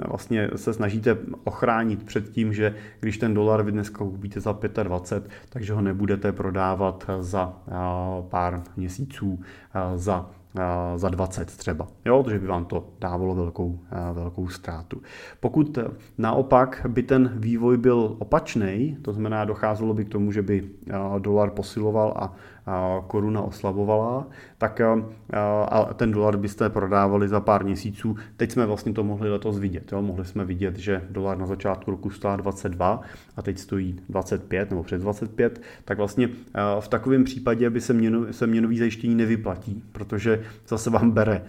vlastně 0.08 0.50
se 0.56 0.74
snažíte 0.74 1.18
ochránit 1.44 2.04
před 2.04 2.30
tím, 2.30 2.54
že 2.54 2.76
když 3.00 3.18
ten 3.18 3.34
dolar 3.34 3.64
vy 3.64 3.72
dneska 3.72 3.98
koupíte 3.98 4.40
za 4.40 4.54
25, 4.84 5.32
takže 5.50 5.74
ho 5.74 5.82
nebudete 5.82 6.32
prodávat 6.32 7.10
za 7.20 7.54
pár 8.30 8.62
měsíců 8.78 9.40
za 9.96 10.30
za 10.96 11.10
20 11.10 11.58
třeba, 11.58 11.88
jo, 12.06 12.24
protože 12.24 12.40
by 12.40 12.48
vám 12.48 12.66
to 12.66 12.88
dávalo 13.00 13.36
velkou, 13.36 13.80
velkou 14.14 14.48
ztrátu. 14.48 15.02
Pokud 15.40 15.78
naopak 16.18 16.86
by 16.90 17.04
ten 17.04 17.32
vývoj 17.36 17.78
byl 17.78 18.16
opačný, 18.20 18.98
to 19.02 19.14
znamená 19.14 19.46
docházelo 19.46 19.94
by 19.94 20.06
k 20.06 20.10
tomu, 20.10 20.32
že 20.32 20.42
by 20.42 20.70
dolar 21.20 21.50
posiloval 21.50 22.14
a 22.16 22.34
koruna 23.08 23.42
oslabovala, 23.42 24.28
tak 24.58 24.82
a 25.70 25.94
ten 25.94 26.12
dolar 26.12 26.38
byste 26.38 26.70
prodávali 26.70 27.28
za 27.28 27.40
pár 27.40 27.66
měsíců. 27.66 28.16
Teď 28.38 28.52
jsme 28.52 28.66
vlastně 28.66 28.94
to 28.94 29.04
mohli 29.04 29.30
letos 29.32 29.60
vidět. 29.60 29.92
Jo? 29.92 30.02
Mohli 30.02 30.26
jsme 30.26 30.46
vidět, 30.46 30.78
že 30.78 31.02
dolar 31.10 31.38
na 31.38 31.46
začátku 31.46 31.92
roku 31.92 32.10
stál 32.10 32.38
22 32.38 33.02
a 33.38 33.42
teď 33.42 33.58
stojí 33.58 34.00
25 34.10 34.70
nebo 34.70 34.84
přes 34.84 35.02
25, 35.02 35.62
tak 35.86 35.98
vlastně 35.98 36.30
v 36.80 36.88
takovém 36.88 37.24
případě 37.24 37.70
by 37.70 37.82
se, 37.82 37.94
měno, 37.94 38.34
se 38.34 38.48
měnový 38.48 38.78
zajištění 38.78 39.16
nevyplatí, 39.16 39.84
protože 39.92 40.44
zase 40.68 40.90
vám 40.90 41.12
bere 41.12 41.44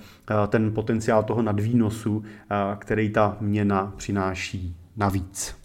ten 0.48 0.74
potenciál 0.74 1.22
toho 1.22 1.42
nadvýnosu, 1.42 2.24
který 2.78 3.10
ta 3.10 3.36
měna 3.40 3.92
přináší 3.96 4.76
navíc. 4.96 5.61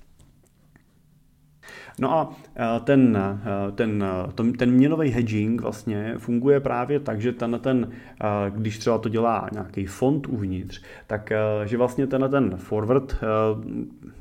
No 2.02 2.14
a 2.14 2.36
eh, 2.56 2.80
ten, 2.84 3.18
eh, 3.18 3.72
ten, 3.72 4.04
eh, 4.04 4.58
ten 4.58 4.72
měnový 4.72 5.10
hedging 5.10 5.62
vlastně 5.62 6.14
funguje 6.18 6.60
právě 6.60 7.00
tak, 7.00 7.22
že 7.22 7.32
ten, 7.32 7.60
ten, 7.62 7.90
když 8.50 8.78
třeba 8.78 8.98
to 8.98 9.10
dělá 9.10 9.50
nějaký 9.52 9.86
fond 9.86 10.28
uvnitř, 10.28 10.82
tak 11.08 11.34
že 11.66 11.78
vlastně 11.78 12.08
ten, 12.08 12.28
ten 12.32 12.58
forward 12.58 13.16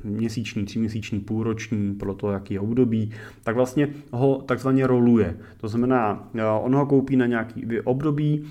měsíční, 0.04 0.64
tříměsíční, 0.64 1.20
půlroční, 1.20 1.94
podle 1.94 2.14
toho, 2.14 2.32
jaký 2.32 2.54
je 2.54 2.60
období, 2.60 3.10
tak 3.44 3.56
vlastně 3.56 3.88
ho 4.10 4.42
takzvaně 4.46 4.86
roluje. 4.86 5.36
To 5.56 5.68
znamená, 5.68 6.28
on 6.60 6.74
ho 6.74 6.86
koupí 6.86 7.16
na 7.16 7.26
nějaký 7.26 7.80
období, 7.84 8.44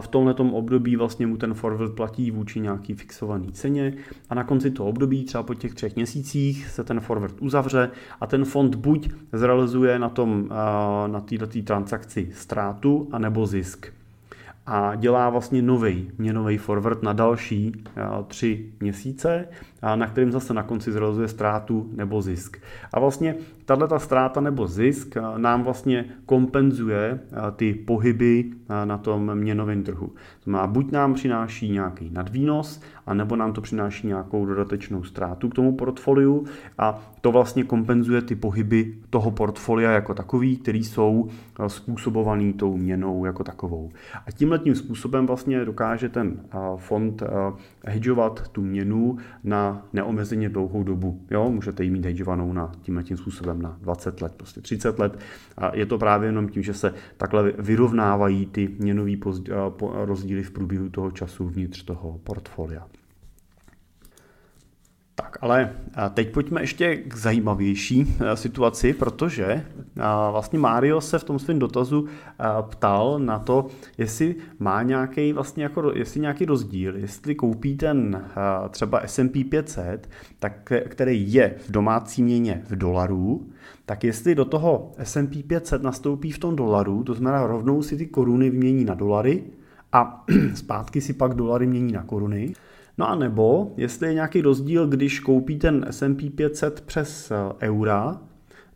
v 0.00 0.08
tomhle 0.08 0.34
období 0.34 0.96
vlastně 0.96 1.26
mu 1.26 1.36
ten 1.36 1.54
forward 1.54 1.94
platí 1.94 2.30
vůči 2.30 2.60
nějaký 2.60 2.94
fixovaný 2.94 3.52
ceně 3.52 3.94
a 4.30 4.34
na 4.34 4.44
konci 4.44 4.70
toho 4.70 4.88
období, 4.88 5.24
třeba 5.24 5.42
po 5.42 5.54
těch 5.54 5.74
třech 5.74 5.96
měsících, 5.96 6.68
se 6.68 6.84
ten 6.84 7.00
forward 7.00 7.34
uzavře 7.40 7.90
a 8.20 8.26
ten 8.26 8.44
fond 8.44 8.71
fond 8.72 8.76
buď 8.76 9.10
zrealizuje 9.32 9.98
na, 9.98 10.08
tom, 10.08 10.48
na 11.06 11.20
této 11.20 11.46
transakci 11.64 12.28
ztrátu, 12.34 13.08
anebo 13.12 13.46
zisk. 13.46 13.86
A 14.66 14.94
dělá 14.94 15.30
vlastně 15.30 15.62
nový 15.62 16.10
měnový 16.18 16.58
forward 16.58 17.02
na 17.02 17.12
další 17.12 17.72
tři 18.26 18.72
měsíce, 18.80 19.48
na 19.94 20.06
kterým 20.06 20.32
zase 20.32 20.54
na 20.54 20.62
konci 20.62 20.92
zrealizuje 20.92 21.28
ztrátu 21.28 21.90
nebo 21.92 22.22
zisk. 22.22 22.56
A 22.92 23.00
vlastně 23.00 23.34
tahle 23.64 23.88
ta 23.88 23.98
ztráta 23.98 24.40
nebo 24.40 24.66
zisk 24.66 25.16
nám 25.36 25.62
vlastně 25.62 26.04
kompenzuje 26.26 27.20
ty 27.56 27.74
pohyby 27.74 28.44
na 28.84 28.98
tom 28.98 29.34
měnovém 29.34 29.82
trhu. 29.82 30.06
To 30.06 30.44
znamená, 30.44 30.66
buď 30.66 30.92
nám 30.92 31.14
přináší 31.14 31.70
nějaký 31.70 32.10
nadvýnos, 32.10 32.80
anebo 33.06 33.36
nám 33.36 33.52
to 33.52 33.60
přináší 33.60 34.06
nějakou 34.06 34.46
dodatečnou 34.46 35.04
ztrátu 35.04 35.48
k 35.48 35.54
tomu 35.54 35.76
portfoliu 35.76 36.46
a 36.78 37.00
to 37.20 37.32
vlastně 37.32 37.64
kompenzuje 37.64 38.22
ty 38.22 38.34
pohyby 38.34 38.94
toho 39.10 39.30
portfolia 39.30 39.90
jako 39.90 40.14
takový, 40.14 40.56
který 40.56 40.84
jsou 40.84 41.28
způsobovaný 41.66 42.52
tou 42.52 42.76
měnou 42.76 43.24
jako 43.24 43.44
takovou. 43.44 43.90
A 44.26 44.30
tím 44.30 44.74
způsobem 44.74 45.26
vlastně 45.26 45.64
dokáže 45.64 46.08
ten 46.08 46.40
fond 46.76 47.22
hedžovat 47.84 48.48
tu 48.48 48.62
měnu 48.62 49.16
na 49.44 49.71
neomezeně 49.92 50.48
dlouhou 50.48 50.82
dobu. 50.82 51.20
Jo, 51.30 51.50
můžete 51.50 51.84
ji 51.84 51.90
mít 51.90 52.04
hedžovanou 52.04 52.52
na 52.52 52.72
tímhle 52.82 53.02
tím 53.02 53.16
způsobem 53.16 53.62
na 53.62 53.78
20 53.80 54.20
let, 54.20 54.34
prostě 54.36 54.60
30 54.60 54.98
let. 54.98 55.18
A 55.56 55.76
je 55.76 55.86
to 55.86 55.98
právě 55.98 56.28
jenom 56.28 56.48
tím, 56.48 56.62
že 56.62 56.74
se 56.74 56.94
takhle 57.16 57.52
vyrovnávají 57.58 58.46
ty 58.46 58.68
měnové 58.78 59.12
rozdíly 60.04 60.42
v 60.42 60.50
průběhu 60.50 60.88
toho 60.88 61.10
času 61.10 61.48
vnitř 61.48 61.82
toho 61.82 62.20
portfolia. 62.24 62.86
Tak, 65.14 65.38
ale 65.40 65.72
teď 66.14 66.32
pojďme 66.32 66.60
ještě 66.60 66.96
k 66.96 67.16
zajímavější 67.16 68.16
situaci, 68.34 68.92
protože 68.92 69.66
vlastně 70.30 70.58
Mario 70.58 71.00
se 71.00 71.18
v 71.18 71.24
tom 71.24 71.38
svém 71.38 71.58
dotazu 71.58 72.06
ptal 72.62 73.18
na 73.18 73.38
to, 73.38 73.66
jestli 73.98 74.34
má 74.58 74.82
nějaký 74.82 75.32
vlastně 75.32 75.62
jako, 75.62 75.92
jestli 75.94 76.20
nějaký 76.20 76.44
rozdíl, 76.44 76.96
jestli 76.96 77.34
koupí 77.34 77.76
ten 77.76 78.24
třeba 78.70 79.00
S&P 79.00 79.44
500, 79.44 80.08
tak, 80.38 80.72
který 80.88 81.32
je 81.32 81.54
v 81.66 81.70
domácí 81.70 82.22
měně 82.22 82.62
v 82.68 82.76
dolaru, 82.76 83.50
tak 83.86 84.04
jestli 84.04 84.34
do 84.34 84.44
toho 84.44 84.92
S&P 84.98 85.42
500 85.42 85.82
nastoupí 85.82 86.30
v 86.30 86.38
tom 86.38 86.56
dolaru, 86.56 87.04
to 87.04 87.14
znamená 87.14 87.46
rovnou 87.46 87.82
si 87.82 87.96
ty 87.96 88.06
koruny 88.06 88.50
vymění 88.50 88.84
na 88.84 88.94
dolary 88.94 89.42
a 89.92 90.24
zpátky 90.54 91.00
si 91.00 91.12
pak 91.12 91.34
dolary 91.34 91.66
mění 91.66 91.92
na 91.92 92.02
koruny, 92.02 92.54
No 92.98 93.08
a 93.08 93.14
nebo, 93.14 93.74
jestli 93.76 94.08
je 94.08 94.14
nějaký 94.14 94.42
rozdíl, 94.42 94.86
když 94.86 95.20
koupí 95.20 95.58
ten 95.58 95.86
S&P 95.90 96.30
500 96.30 96.80
přes 96.80 97.30
eh, 97.30 97.34
eura, 97.66 98.20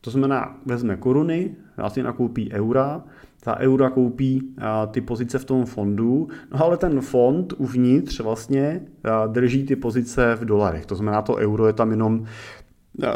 to 0.00 0.10
znamená, 0.10 0.58
vezme 0.66 0.96
koruny, 0.96 1.54
asi 1.76 2.02
nakoupí 2.02 2.52
eura, 2.52 3.04
ta 3.40 3.58
eura 3.58 3.90
koupí 3.90 4.54
eh, 4.58 4.62
ty 4.90 5.00
pozice 5.00 5.38
v 5.38 5.44
tom 5.44 5.66
fondu, 5.66 6.28
no 6.52 6.64
ale 6.64 6.76
ten 6.76 7.00
fond 7.00 7.54
uvnitř 7.56 8.20
vlastně 8.20 8.80
eh, 9.04 9.10
drží 9.28 9.66
ty 9.66 9.76
pozice 9.76 10.34
v 10.34 10.44
dolarech. 10.44 10.86
To 10.86 10.94
znamená, 10.94 11.22
to 11.22 11.34
euro 11.34 11.66
je 11.66 11.72
tam 11.72 11.90
jenom 11.90 12.24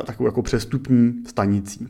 takovou 0.05 0.27
jako 0.27 0.43
přestupní 0.43 1.23
stanicí. 1.27 1.89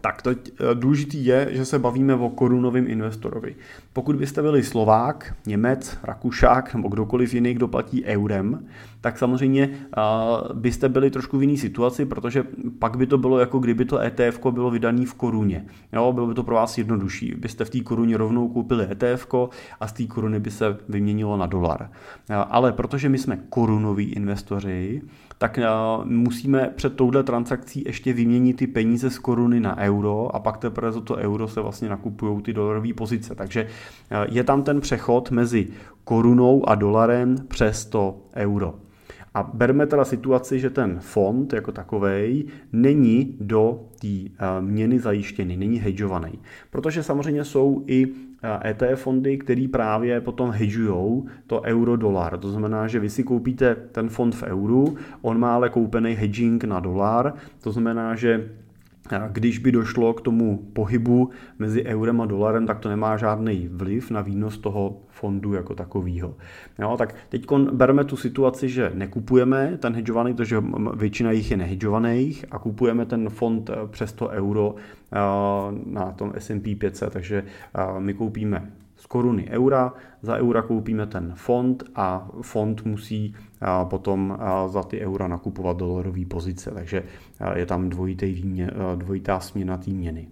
Tak 0.00 0.22
to 0.22 0.30
důležitý 0.74 1.24
je, 1.24 1.48
že 1.50 1.64
se 1.64 1.78
bavíme 1.78 2.14
o 2.14 2.30
korunovém 2.30 2.86
investorovi. 2.86 3.56
Pokud 3.94 4.16
byste 4.16 4.42
byli 4.42 4.62
Slovák, 4.62 5.34
Němec, 5.46 5.98
Rakušák 6.02 6.74
nebo 6.74 6.88
kdokoliv 6.88 7.34
jiný, 7.34 7.54
kdo 7.54 7.68
platí 7.68 8.04
eurem, 8.04 8.66
tak 9.00 9.18
samozřejmě 9.18 9.70
byste 10.54 10.88
byli 10.88 11.10
trošku 11.10 11.38
v 11.38 11.42
jiné 11.42 11.56
situaci, 11.56 12.06
protože 12.06 12.44
pak 12.78 12.96
by 12.96 13.06
to 13.06 13.18
bylo 13.18 13.38
jako 13.38 13.58
kdyby 13.58 13.84
to 13.84 14.00
ETF 14.00 14.40
bylo 14.50 14.70
vydané 14.70 15.06
v 15.06 15.14
koruně. 15.14 15.66
Jo, 15.92 16.12
bylo 16.12 16.26
by 16.26 16.34
to 16.34 16.42
pro 16.42 16.54
vás 16.54 16.78
jednodušší. 16.78 17.34
Byste 17.38 17.64
v 17.64 17.70
té 17.70 17.80
koruně 17.80 18.16
rovnou 18.16 18.48
koupili 18.48 18.88
ETF 18.90 19.26
a 19.80 19.86
z 19.86 19.92
té 19.92 20.06
koruny 20.06 20.40
by 20.40 20.50
se 20.50 20.76
vyměnilo 20.88 21.36
na 21.36 21.46
dolar. 21.46 21.90
Ale 22.48 22.72
protože 22.72 23.08
my 23.08 23.18
jsme 23.18 23.38
korunoví 23.48 24.04
investoři, 24.04 25.02
tak 25.38 25.58
musíme 26.04 26.72
před 26.76 26.96
touhle 26.96 27.22
transakcí 27.22 27.82
ještě 27.86 28.12
vyměnit 28.12 28.56
ty 28.56 28.66
peníze 28.66 29.10
z 29.10 29.18
koruny 29.18 29.60
na 29.60 29.78
euro 29.78 30.36
a 30.36 30.40
pak 30.40 30.56
teprve 30.56 30.92
za 30.92 31.00
to 31.00 31.16
euro 31.16 31.48
se 31.48 31.60
vlastně 31.60 31.88
nakupují 31.88 32.42
ty 32.42 32.52
dolarové 32.52 32.94
pozice. 32.94 33.34
Takže 33.34 33.66
je 34.28 34.44
tam 34.44 34.62
ten 34.62 34.80
přechod 34.80 35.30
mezi 35.30 35.68
korunou 36.04 36.68
a 36.68 36.74
dolarem 36.74 37.36
přes 37.48 37.84
to 37.84 38.16
euro. 38.36 38.74
A 39.34 39.42
berme 39.54 39.86
teda 39.86 40.04
situaci, 40.04 40.60
že 40.60 40.70
ten 40.70 41.00
fond 41.00 41.52
jako 41.52 41.72
takový 41.72 42.46
není 42.72 43.36
do 43.40 43.80
té 44.00 44.08
eh, 44.08 44.30
měny 44.60 44.98
zajištěný, 44.98 45.56
není 45.56 45.78
hedžovaný. 45.78 46.38
Protože 46.70 47.02
samozřejmě 47.02 47.44
jsou 47.44 47.82
i 47.86 48.06
ETF 48.64 48.82
eh, 48.82 48.92
e 48.92 48.96
fondy, 48.96 49.38
které 49.38 49.66
právě 49.72 50.20
potom 50.20 50.50
hedžují 50.50 51.22
to 51.46 51.62
euro-dolar. 51.62 52.38
To 52.38 52.50
znamená, 52.50 52.88
že 52.88 52.98
vy 52.98 53.10
si 53.10 53.22
koupíte 53.22 53.74
ten 53.74 54.08
fond 54.08 54.34
v 54.34 54.42
euru, 54.42 54.96
on 55.22 55.38
má 55.38 55.54
ale 55.54 55.68
koupený 55.68 56.12
hedging 56.12 56.64
na 56.64 56.80
dolar, 56.80 57.34
to 57.62 57.72
znamená, 57.72 58.14
že 58.14 58.50
když 59.28 59.58
by 59.58 59.72
došlo 59.72 60.14
k 60.14 60.20
tomu 60.20 60.56
pohybu 60.72 61.30
mezi 61.58 61.84
eurem 61.84 62.20
a 62.20 62.26
dolarem, 62.26 62.66
tak 62.66 62.78
to 62.78 62.88
nemá 62.88 63.16
žádný 63.16 63.68
vliv 63.72 64.10
na 64.10 64.20
výnos 64.20 64.58
toho 64.58 65.00
fondu 65.08 65.52
jako 65.52 65.74
takového. 65.74 66.36
Jo, 66.78 66.96
tak 66.98 67.14
teď 67.28 67.46
bereme 67.72 68.04
tu 68.04 68.16
situaci, 68.16 68.68
že 68.68 68.92
nekupujeme 68.94 69.78
ten 69.78 69.94
hedžovaný, 69.94 70.34
protože 70.34 70.62
většina 70.96 71.30
jich 71.30 71.50
je 71.50 71.56
nehedžovaných 71.56 72.44
a 72.50 72.58
kupujeme 72.58 73.06
ten 73.06 73.28
fond 73.28 73.70
eh, 73.70 73.74
přes 73.86 74.12
to 74.12 74.28
euro 74.28 74.74
eh, 75.12 75.18
na 75.86 76.12
tom 76.12 76.32
S&P 76.36 76.74
500, 76.74 77.12
takže 77.12 77.44
eh, 77.74 78.00
my 78.00 78.14
koupíme 78.14 78.70
z 78.96 79.06
koruny 79.06 79.48
eura, 79.50 79.92
za 80.22 80.36
eura 80.36 80.62
koupíme 80.62 81.06
ten 81.06 81.32
fond 81.34 81.84
a 81.94 82.28
fond 82.42 82.84
musí 82.84 83.34
potom 83.84 84.38
za 84.66 84.82
ty 84.82 85.00
eura 85.00 85.28
nakupovat 85.28 85.76
dolarové 85.76 86.24
pozice, 86.28 86.70
takže 86.70 87.02
je 87.54 87.66
tam 87.66 87.88
dvojitý 87.88 88.32
výmě, 88.32 88.70
dvojitá 88.94 89.40
směna 89.40 89.76
té 89.76 89.90
měny. 89.90 90.28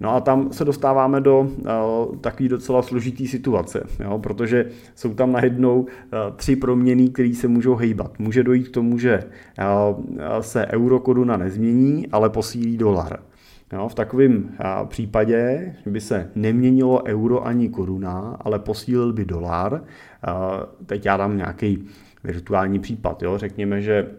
No 0.00 0.14
a 0.14 0.20
tam 0.20 0.52
se 0.52 0.64
dostáváme 0.64 1.20
do 1.20 1.40
uh, 1.40 2.16
takové 2.16 2.48
docela 2.48 2.82
složitý 2.82 3.28
situace, 3.28 3.86
jo, 4.00 4.18
protože 4.18 4.70
jsou 4.94 5.14
tam 5.14 5.32
najednou 5.32 5.80
uh, 5.80 5.88
tři 6.36 6.56
proměny, 6.56 7.08
které 7.08 7.34
se 7.34 7.48
můžou 7.48 7.74
hejbat. 7.74 8.18
Může 8.18 8.42
dojít 8.42 8.68
k 8.68 8.74
tomu, 8.74 8.98
že 8.98 9.24
uh, 9.58 10.02
se 10.40 10.66
euro 10.66 11.00
koruna 11.00 11.36
nezmění, 11.36 12.08
ale 12.08 12.30
posílí 12.30 12.76
dolar. 12.76 13.18
Jo, 13.72 13.88
v 13.88 13.94
takovém 13.94 14.50
případě 14.88 15.72
by 15.86 16.00
se 16.00 16.30
neměnilo 16.34 17.02
euro 17.04 17.46
ani 17.46 17.68
koruna, 17.68 18.36
ale 18.40 18.58
posílil 18.58 19.12
by 19.12 19.24
dolar. 19.24 19.84
Teď 20.86 21.06
já 21.06 21.16
dám 21.16 21.36
nějaký 21.36 21.84
virtuální 22.24 22.78
případ. 22.78 23.22
Jo. 23.22 23.38
Řekněme, 23.38 23.82
že 23.82 24.10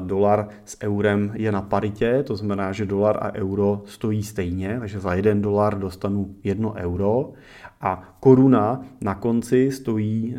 dolar 0.00 0.48
s 0.64 0.82
eurem 0.82 1.30
je 1.34 1.52
na 1.52 1.62
paritě, 1.62 2.22
to 2.22 2.36
znamená, 2.36 2.72
že 2.72 2.86
dolar 2.86 3.18
a 3.20 3.34
euro 3.34 3.82
stojí 3.84 4.22
stejně, 4.22 4.76
takže 4.80 5.00
za 5.00 5.14
jeden 5.14 5.42
dolar 5.42 5.78
dostanu 5.78 6.34
jedno 6.44 6.72
euro 6.72 7.32
a 7.80 8.16
koruna 8.20 8.84
na 9.00 9.14
konci 9.14 9.70
stojí, 9.70 10.36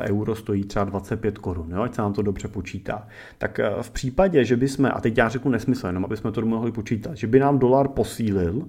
euro 0.00 0.34
stojí 0.34 0.64
třeba 0.64 0.84
25 0.84 1.38
korun, 1.38 1.70
jo, 1.70 1.82
ať 1.82 1.94
se 1.94 2.02
nám 2.02 2.12
to 2.12 2.22
dobře 2.22 2.48
počítá. 2.48 3.08
Tak 3.38 3.60
v 3.82 3.90
případě, 3.90 4.44
že 4.44 4.56
bychom, 4.56 4.86
a 4.94 5.00
teď 5.00 5.18
já 5.18 5.28
řeknu 5.28 5.50
nesmysl, 5.50 5.86
jenom 5.86 6.04
aby 6.04 6.16
jsme 6.16 6.32
to 6.32 6.46
mohli 6.46 6.72
počítat, 6.72 7.16
že 7.16 7.26
by 7.26 7.38
nám 7.38 7.58
dolar 7.58 7.88
posílil 7.88 8.68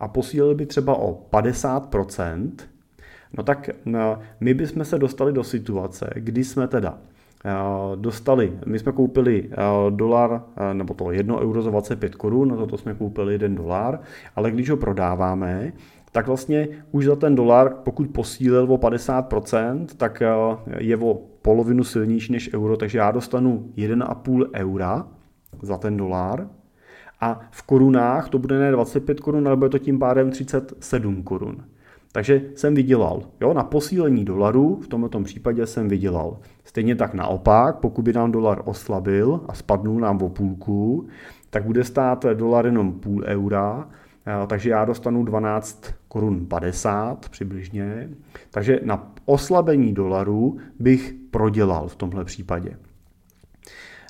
a 0.00 0.08
posílil 0.08 0.54
by 0.54 0.66
třeba 0.66 0.94
o 0.98 1.26
50%, 1.30 2.50
no 3.36 3.42
tak 3.42 3.70
my 4.40 4.54
bychom 4.54 4.84
se 4.84 4.98
dostali 4.98 5.32
do 5.32 5.44
situace, 5.44 6.10
kdy 6.14 6.44
jsme 6.44 6.68
teda 6.68 6.98
dostali, 7.94 8.58
my 8.66 8.78
jsme 8.78 8.92
koupili 8.92 9.50
dolar, 9.90 10.42
nebo 10.72 10.94
to 10.94 11.10
1 11.10 11.40
euro 11.40 11.62
za 11.62 11.70
25 11.70 12.14
korun, 12.14 12.56
za 12.56 12.66
to 12.66 12.78
jsme 12.78 12.94
koupili 12.94 13.32
1 13.32 13.48
dolar, 13.48 14.00
ale 14.36 14.50
když 14.50 14.70
ho 14.70 14.76
prodáváme, 14.76 15.72
tak 16.12 16.26
vlastně 16.26 16.68
už 16.90 17.04
za 17.04 17.16
ten 17.16 17.34
dolar, 17.34 17.74
pokud 17.84 18.08
posílil 18.10 18.72
o 18.72 18.76
50%, 18.76 19.86
tak 19.96 20.22
je 20.78 20.96
o 20.96 21.22
polovinu 21.42 21.84
silnější 21.84 22.32
než 22.32 22.54
euro, 22.54 22.76
takže 22.76 22.98
já 22.98 23.10
dostanu 23.10 23.72
1,5 23.76 24.46
eura 24.54 25.06
za 25.62 25.78
ten 25.78 25.96
dolar 25.96 26.48
a 27.20 27.40
v 27.50 27.62
korunách 27.62 28.28
to 28.28 28.38
bude 28.38 28.58
ne 28.58 28.72
25 28.72 29.20
korun, 29.20 29.48
ale 29.48 29.56
bude 29.56 29.70
to 29.70 29.78
tím 29.78 29.98
pádem 29.98 30.30
37 30.30 31.22
korun. 31.22 31.64
Takže 32.12 32.42
jsem 32.54 32.74
vydělal. 32.74 33.22
Jo? 33.40 33.54
Na 33.54 33.64
posílení 33.64 34.24
dolaru 34.24 34.80
v 34.82 34.88
tomto 34.88 35.20
případě 35.20 35.66
jsem 35.66 35.88
vydělal. 35.88 36.38
Stejně 36.64 36.96
tak 36.96 37.14
naopak, 37.14 37.76
pokud 37.76 38.02
by 38.02 38.12
nám 38.12 38.32
dolar 38.32 38.62
oslabil 38.64 39.40
a 39.48 39.54
spadnul 39.54 40.00
nám 40.00 40.22
o 40.22 40.28
půlku, 40.28 41.06
tak 41.50 41.64
bude 41.64 41.84
stát 41.84 42.26
dolar 42.34 42.66
jenom 42.66 42.92
půl 42.92 43.24
eura, 43.26 43.88
takže 44.46 44.70
já 44.70 44.84
dostanu 44.84 45.24
12 45.24 45.84
korun 46.08 46.46
50 46.46 47.28
přibližně. 47.28 48.08
Takže 48.50 48.80
na 48.84 49.12
oslabení 49.24 49.92
dolaru 49.92 50.58
bych 50.78 51.14
prodělal 51.30 51.88
v 51.88 51.96
tomhle 51.96 52.24
případě. 52.24 52.76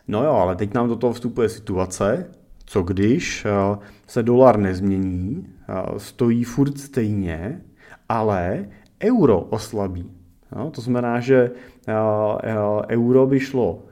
No 0.09 0.25
jo, 0.25 0.33
ale 0.33 0.57
teď 0.57 0.75
nám 0.75 0.89
do 0.89 0.97
toho 0.97 1.13
vstupuje 1.13 1.49
situace, 1.49 2.31
co 2.65 2.83
když 2.83 3.47
se 4.07 4.23
dolar 4.23 4.59
nezmění, 4.59 5.47
stojí 5.97 6.45
furt 6.45 6.79
stejně, 6.79 7.61
ale 8.13 8.69
euro 9.01 9.41
oslabí. 9.41 10.11
No, 10.57 10.71
to 10.71 10.81
znamená, 10.81 11.21
že 11.21 11.51
euro 12.89 13.27
by 13.27 13.41
šlo, 13.41 13.83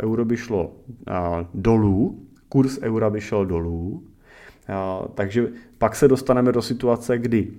euro 0.00 0.24
by 0.24 0.36
šlo 0.36 0.72
dolů, 1.54 2.18
kurz 2.48 2.78
eura 2.82 3.10
by 3.10 3.20
šel 3.20 3.46
dolů, 3.46 4.02
takže 5.14 5.48
pak 5.78 5.96
se 5.96 6.08
dostaneme 6.08 6.52
do 6.52 6.62
situace, 6.62 7.18
kdy 7.18 7.52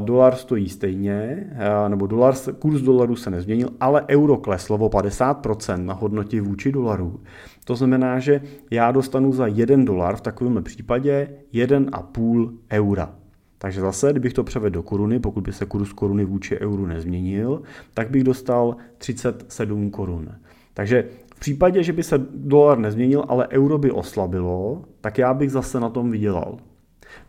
dolar 0.00 0.34
stojí 0.34 0.68
stejně, 0.68 1.46
nebo 1.88 2.06
dolar, 2.06 2.34
kurz 2.58 2.80
dolaru 2.80 3.16
se 3.16 3.30
nezměnil, 3.30 3.68
ale 3.80 4.04
euro 4.08 4.36
kleslo 4.36 4.76
o 4.76 4.88
50% 4.88 5.84
na 5.84 5.94
hodnotě 5.94 6.40
vůči 6.40 6.72
dolaru. 6.72 7.20
To 7.64 7.76
znamená, 7.76 8.18
že 8.18 8.40
já 8.70 8.92
dostanu 8.92 9.32
za 9.32 9.46
1 9.46 9.84
dolar 9.84 10.16
v 10.16 10.20
takovém 10.20 10.62
případě 10.62 11.28
1,5 11.52 12.52
eura. 12.72 13.14
Takže 13.62 13.80
zase, 13.80 14.10
kdybych 14.10 14.32
to 14.32 14.44
převedl 14.44 14.74
do 14.74 14.82
koruny, 14.82 15.20
pokud 15.20 15.44
by 15.44 15.52
se 15.52 15.66
kurz 15.66 15.92
koruny 15.92 16.24
vůči 16.24 16.58
euru 16.60 16.86
nezměnil, 16.86 17.62
tak 17.94 18.10
bych 18.10 18.24
dostal 18.24 18.76
37 18.98 19.90
korun. 19.90 20.28
Takže 20.74 21.04
v 21.34 21.40
případě, 21.40 21.82
že 21.82 21.92
by 21.92 22.02
se 22.02 22.18
dolar 22.34 22.78
nezměnil, 22.78 23.24
ale 23.28 23.48
euro 23.48 23.78
by 23.78 23.90
oslabilo, 23.90 24.84
tak 25.00 25.18
já 25.18 25.34
bych 25.34 25.50
zase 25.50 25.80
na 25.80 25.88
tom 25.88 26.10
vydělal. 26.10 26.58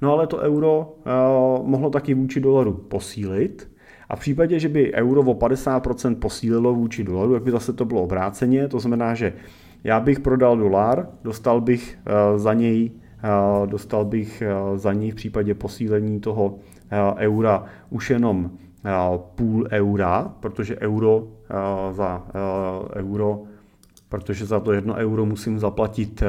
No 0.02 0.14
ale 0.14 0.28
to 0.28 0.38
euro 0.38 0.96
uh, 1.60 1.68
mohlo 1.68 1.90
taky 1.90 2.14
vůči 2.14 2.40
dolaru 2.40 2.74
posílit, 2.74 3.72
a 4.10 4.16
v 4.16 4.20
případě, 4.20 4.60
že 4.60 4.70
by 4.70 4.94
euro 4.94 5.22
o 5.22 5.34
50% 5.34 6.16
posílilo 6.16 6.74
vůči 6.74 7.04
dolaru, 7.04 7.34
tak 7.34 7.44
by 7.44 7.52
zase 7.52 7.74
to 7.74 7.86
bylo 7.86 8.02
obráceně, 8.02 8.68
to 8.68 8.80
znamená, 8.80 9.14
že 9.14 9.34
já 9.84 10.00
bych 10.00 10.20
prodal 10.20 10.58
dolar, 10.58 11.10
dostal 11.24 11.62
bych 11.62 11.98
uh, 11.98 12.40
za 12.40 12.54
něj 12.54 12.92
dostal 13.66 14.06
bych 14.06 14.44
za 14.76 14.94
ní 14.94 15.12
v 15.12 15.16
případě 15.16 15.54
posílení 15.54 16.20
toho 16.20 16.56
eura 17.18 17.64
už 17.90 18.10
jenom 18.10 18.52
půl 19.36 19.68
eura, 19.72 20.34
protože 20.40 20.80
euro 20.80 21.28
za 21.92 22.24
euro 22.96 23.42
protože 24.14 24.46
za 24.46 24.60
to 24.60 24.74
jedno 24.74 24.94
euro 24.94 25.26
musím 25.26 25.60
zaplatit 25.60 26.24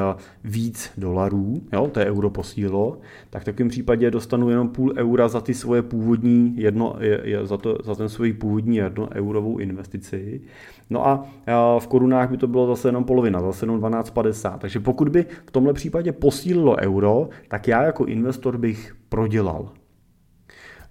víc 0.45 0.91
dolarů, 0.97 1.63
jo, 1.73 1.89
to 1.93 2.01
je 2.01 2.07
euro 2.07 2.31
posílo, 2.31 2.99
tak 3.31 3.43
v 3.43 3.45
takovém 3.45 3.69
případě 3.69 4.11
dostanu 4.11 4.51
jenom 4.51 4.69
půl 4.69 4.95
eura 4.97 5.29
za 5.29 5.41
ty 5.41 5.55
svoje 5.55 5.83
původní 5.83 6.55
jedno, 6.57 6.97
za, 7.43 7.57
to, 7.57 7.79
za 7.85 7.95
ten 7.95 8.09
svůj 8.09 8.33
původní 8.33 8.77
jedno 8.77 9.09
eurovou 9.15 9.59
investici. 9.59 10.41
No 10.91 11.07
a 11.07 11.27
v 11.79 11.87
korunách 11.87 12.31
by 12.31 12.37
to 12.37 12.47
bylo 12.47 12.67
zase 12.67 12.89
jenom 12.89 13.05
polovina, 13.05 13.41
zase 13.41 13.65
jenom 13.65 13.81
12,50. 13.81 14.59
Takže 14.59 14.81
pokud 14.81 15.09
by 15.09 15.27
v 15.47 15.51
tomhle 15.51 15.73
případě 15.73 16.13
posílilo 16.13 16.77
euro, 16.81 17.29
tak 17.49 17.69
já 17.69 17.83
jako 17.83 18.05
investor 18.05 18.59
bych 18.59 18.97
prodělal. 19.09 19.69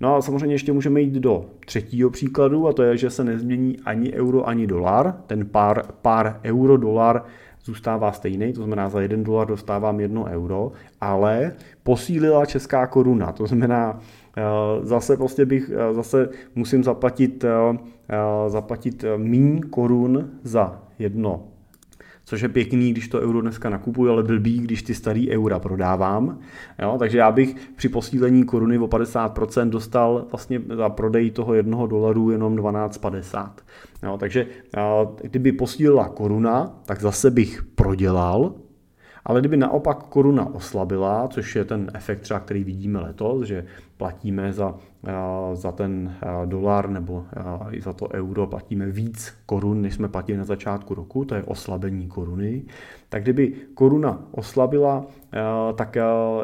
No 0.03 0.15
a 0.15 0.21
samozřejmě 0.21 0.55
ještě 0.55 0.73
můžeme 0.73 1.01
jít 1.01 1.13
do 1.13 1.45
třetího 1.65 2.09
příkladu 2.09 2.67
a 2.67 2.73
to 2.73 2.83
je, 2.83 2.97
že 2.97 3.09
se 3.09 3.23
nezmění 3.23 3.77
ani 3.85 4.13
euro, 4.13 4.47
ani 4.47 4.67
dolar. 4.67 5.17
Ten 5.27 5.45
pár, 5.45 5.83
pár 6.01 6.39
euro-dolar 6.43 7.23
zůstává 7.63 8.11
stejný, 8.11 8.53
to 8.53 8.61
znamená 8.61 8.89
za 8.89 9.01
jeden 9.01 9.23
dolar 9.23 9.47
dostávám 9.47 9.99
jedno 9.99 10.25
euro, 10.25 10.71
ale 11.01 11.51
posílila 11.83 12.45
česká 12.45 12.87
koruna, 12.87 13.31
to 13.31 13.47
znamená 13.47 13.99
eh, 14.37 14.41
zase 14.81 15.17
prostě 15.17 15.45
bych, 15.45 15.71
eh, 15.75 15.93
zase 15.93 16.29
musím 16.55 16.83
zaplatit, 16.83 17.43
eh, 17.43 17.77
zaplatit 18.49 19.05
míň 19.17 19.61
korun 19.69 20.29
za 20.43 20.83
jedno 20.99 21.52
což 22.33 22.41
je 22.41 22.49
pěkný, 22.49 22.91
když 22.91 23.07
to 23.07 23.21
euro 23.21 23.41
dneska 23.41 23.69
nakupuji, 23.69 24.11
ale 24.11 24.23
blbý, 24.23 24.59
když 24.59 24.83
ty 24.83 24.93
starý 24.93 25.31
eura 25.31 25.59
prodávám. 25.59 26.39
Jo, 26.81 26.95
takže 26.99 27.17
já 27.17 27.31
bych 27.31 27.55
při 27.75 27.89
posílení 27.89 28.43
koruny 28.43 28.77
o 28.77 28.87
50% 28.87 29.69
dostal 29.69 30.25
vlastně 30.31 30.61
za 30.75 30.89
prodej 30.89 31.31
toho 31.31 31.53
jednoho 31.53 31.87
dolaru 31.87 32.31
jenom 32.31 32.55
12,50. 32.55 33.49
Jo, 34.03 34.17
takže 34.17 34.47
kdyby 35.21 35.51
posílila 35.51 36.09
koruna, 36.09 36.79
tak 36.85 37.01
zase 37.01 37.31
bych 37.31 37.63
prodělal, 37.75 38.53
ale 39.25 39.39
kdyby 39.39 39.57
naopak 39.57 40.03
koruna 40.03 40.55
oslabila, 40.55 41.27
což 41.27 41.55
je 41.55 41.65
ten 41.65 41.91
efekt 41.93 42.19
třeba, 42.19 42.39
který 42.39 42.63
vidíme 42.63 42.99
letos, 42.99 43.47
že 43.47 43.65
platíme 43.97 44.53
za, 44.53 44.75
za 45.53 45.71
ten 45.71 46.15
dolar 46.45 46.89
nebo 46.89 47.25
i 47.71 47.81
za 47.81 47.93
to 47.93 48.09
euro 48.13 48.47
platíme 48.47 48.85
víc 48.85 49.33
korun, 49.45 49.81
než 49.81 49.93
jsme 49.93 50.07
platili 50.07 50.37
na 50.37 50.43
začátku 50.43 50.93
roku, 50.93 51.25
to 51.25 51.35
je 51.35 51.43
oslabení 51.43 52.07
koruny, 52.07 52.63
tak 53.09 53.23
kdyby 53.23 53.53
koruna 53.73 54.23
oslabila, 54.31 55.05
tak 55.75 55.97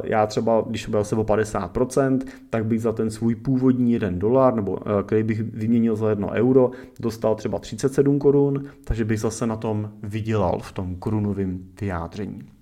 já 0.04 0.28
třeba, 0.28 0.64
když 0.68 0.88
byl 0.88 1.04
se 1.04 1.16
o 1.16 1.24
50%, 1.24 2.20
tak 2.50 2.66
bych 2.66 2.82
za 2.82 2.92
ten 2.92 3.12
svůj 3.12 3.36
původní 3.36 3.92
1 3.92 4.10
dolar, 4.12 4.56
nebo 4.56 4.78
který 5.06 5.24
bych 5.24 5.42
vyměnil 5.42 5.96
za 5.96 6.10
1 6.10 6.32
euro, 6.32 6.72
dostal 7.00 7.36
třeba 7.36 7.60
37 7.60 8.20
korun, 8.20 8.64
takže 8.84 9.06
bych 9.06 9.20
zase 9.20 9.48
na 9.48 9.56
tom 9.56 9.92
vydělal 10.04 10.60
v 10.60 10.72
tom 10.72 10.96
korunovém 10.96 11.60
vyjádření. 11.82 12.59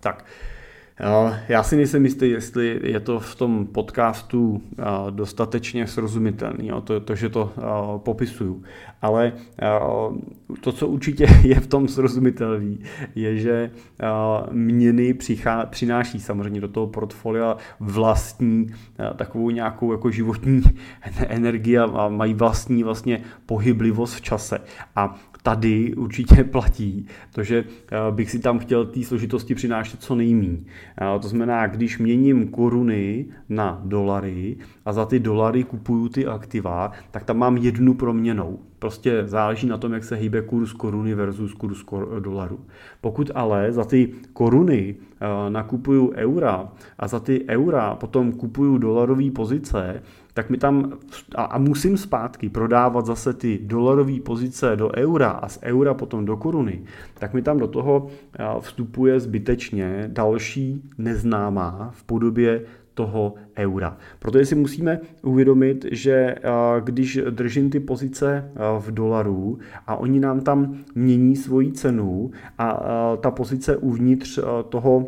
Tak, 0.00 0.24
já 1.48 1.62
si 1.62 1.76
nejsem 1.76 2.04
jistý, 2.04 2.30
jestli 2.30 2.80
je 2.82 3.00
to 3.00 3.20
v 3.20 3.34
tom 3.34 3.66
podcastu 3.66 4.62
dostatečně 5.10 5.86
srozumitelný, 5.86 6.70
to, 6.84 7.00
to 7.00 7.14
že 7.14 7.28
to 7.28 7.52
popisuju. 7.96 8.62
Ale 9.02 9.32
to, 10.60 10.72
co 10.72 10.88
určitě 10.88 11.26
je 11.42 11.60
v 11.60 11.66
tom 11.66 11.88
srozumitelný, 11.88 12.80
je, 13.14 13.36
že 13.36 13.70
měny 14.50 15.14
přichá, 15.14 15.66
přináší 15.66 16.20
samozřejmě 16.20 16.60
do 16.60 16.68
toho 16.68 16.86
portfolia 16.86 17.56
vlastní 17.80 18.66
takovou 19.16 19.50
nějakou 19.50 19.92
jako 19.92 20.10
životní 20.10 20.62
energii 21.28 21.78
a 21.78 22.08
mají 22.08 22.34
vlastní 22.34 22.82
vlastně 22.82 23.20
pohyblivost 23.46 24.14
v 24.14 24.20
čase. 24.20 24.60
A 24.96 25.18
tady 25.42 25.94
určitě 25.94 26.44
platí, 26.52 27.06
to, 27.32 27.42
že 27.42 27.64
eh, 27.64 27.96
bych 28.10 28.30
si 28.30 28.38
tam 28.38 28.58
chtěl 28.58 28.86
té 28.86 29.04
složitosti 29.04 29.54
přinášet 29.54 30.02
co 30.02 30.14
nejmí. 30.14 30.66
To 31.20 31.28
znamená, 31.28 31.66
když 31.66 31.98
měním 31.98 32.48
koruny 32.48 33.26
na 33.48 33.82
dolary 33.84 34.56
a 34.84 34.92
za 34.92 35.06
ty 35.06 35.18
dolary 35.18 35.64
kupuju 35.64 36.08
ty 36.08 36.26
aktiva, 36.26 36.92
tak 37.10 37.24
tam 37.24 37.38
mám 37.38 37.56
jednu 37.56 37.94
proměnou. 37.94 38.58
Prostě 38.78 39.22
záleží 39.26 39.66
na 39.66 39.78
tom, 39.78 39.92
jak 39.92 40.04
se 40.04 40.16
hýbe 40.16 40.42
kurz 40.42 40.72
koruny 40.72 41.14
versus 41.14 41.54
kurz 41.54 41.84
dolaru. 42.20 42.60
Pokud 43.00 43.30
ale 43.34 43.72
za 43.72 43.84
ty 43.84 44.12
koruny 44.32 44.96
eh, 45.20 45.50
nakupuju 45.50 46.12
eura 46.14 46.68
a 46.98 47.08
za 47.08 47.20
ty 47.20 47.44
eura 47.48 47.94
potom 47.94 48.32
kupuju 48.32 48.78
dolarové 48.78 49.30
pozice, 49.30 50.02
tak 50.38 50.50
mi 50.50 50.58
tam 50.58 50.92
a, 51.34 51.42
a 51.42 51.58
musím 51.58 51.96
zpátky 51.96 52.48
prodávat 52.48 53.06
zase 53.06 53.32
ty 53.32 53.58
dolarové 53.62 54.20
pozice 54.20 54.76
do 54.76 54.90
eura 54.96 55.28
a 55.28 55.48
z 55.48 55.58
eura 55.62 55.94
potom 55.94 56.24
do 56.24 56.36
koruny, 56.36 56.82
tak 57.14 57.34
mi 57.34 57.42
tam 57.42 57.58
do 57.58 57.66
toho 57.66 58.06
vstupuje 58.60 59.20
zbytečně 59.20 60.10
další 60.12 60.82
neznámá 60.98 61.90
v 61.94 62.04
podobě 62.04 62.62
toho 62.94 63.34
eura. 63.56 63.96
Proto 64.18 64.44
si 64.44 64.54
musíme 64.54 65.00
uvědomit, 65.22 65.86
že 65.90 66.34
když 66.80 67.20
držím 67.30 67.70
ty 67.70 67.80
pozice 67.80 68.50
v 68.78 68.90
dolaru 68.90 69.58
a 69.86 69.96
oni 69.96 70.20
nám 70.20 70.40
tam 70.40 70.74
mění 70.94 71.36
svoji 71.36 71.72
cenu 71.72 72.30
a 72.58 72.82
ta 73.20 73.30
pozice 73.30 73.76
uvnitř 73.76 74.38
toho 74.68 75.06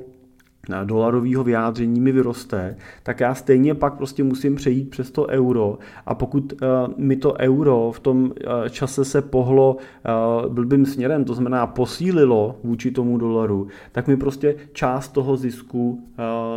dolarového 0.85 1.44
vyjádření 1.44 2.00
mi 2.00 2.12
vyroste, 2.12 2.76
tak 3.02 3.20
já 3.20 3.35
stejně 3.35 3.74
pak 3.74 3.96
prostě 3.96 4.24
musím 4.24 4.54
přejít 4.54 4.90
přes 4.90 5.11
to 5.11 5.26
euro. 5.26 5.78
A 6.06 6.14
pokud 6.14 6.52
uh, 6.52 6.68
mi 6.96 7.16
to 7.16 7.35
euro 7.38 7.92
v 7.94 8.00
tom 8.00 8.22
uh, 8.24 8.33
čase 8.68 9.04
se 9.04 9.22
pohlo 9.22 9.76
uh, 9.76 10.52
blbým 10.52 10.87
směrem, 10.87 11.24
to 11.24 11.35
znamená 11.35 11.66
posílilo 11.66 12.56
vůči 12.64 12.90
tomu 12.90 13.18
dolaru, 13.18 13.68
tak 13.92 14.09
mi 14.09 14.16
prostě 14.16 14.56
část 14.72 15.09
toho 15.09 15.37
zisku 15.37 16.04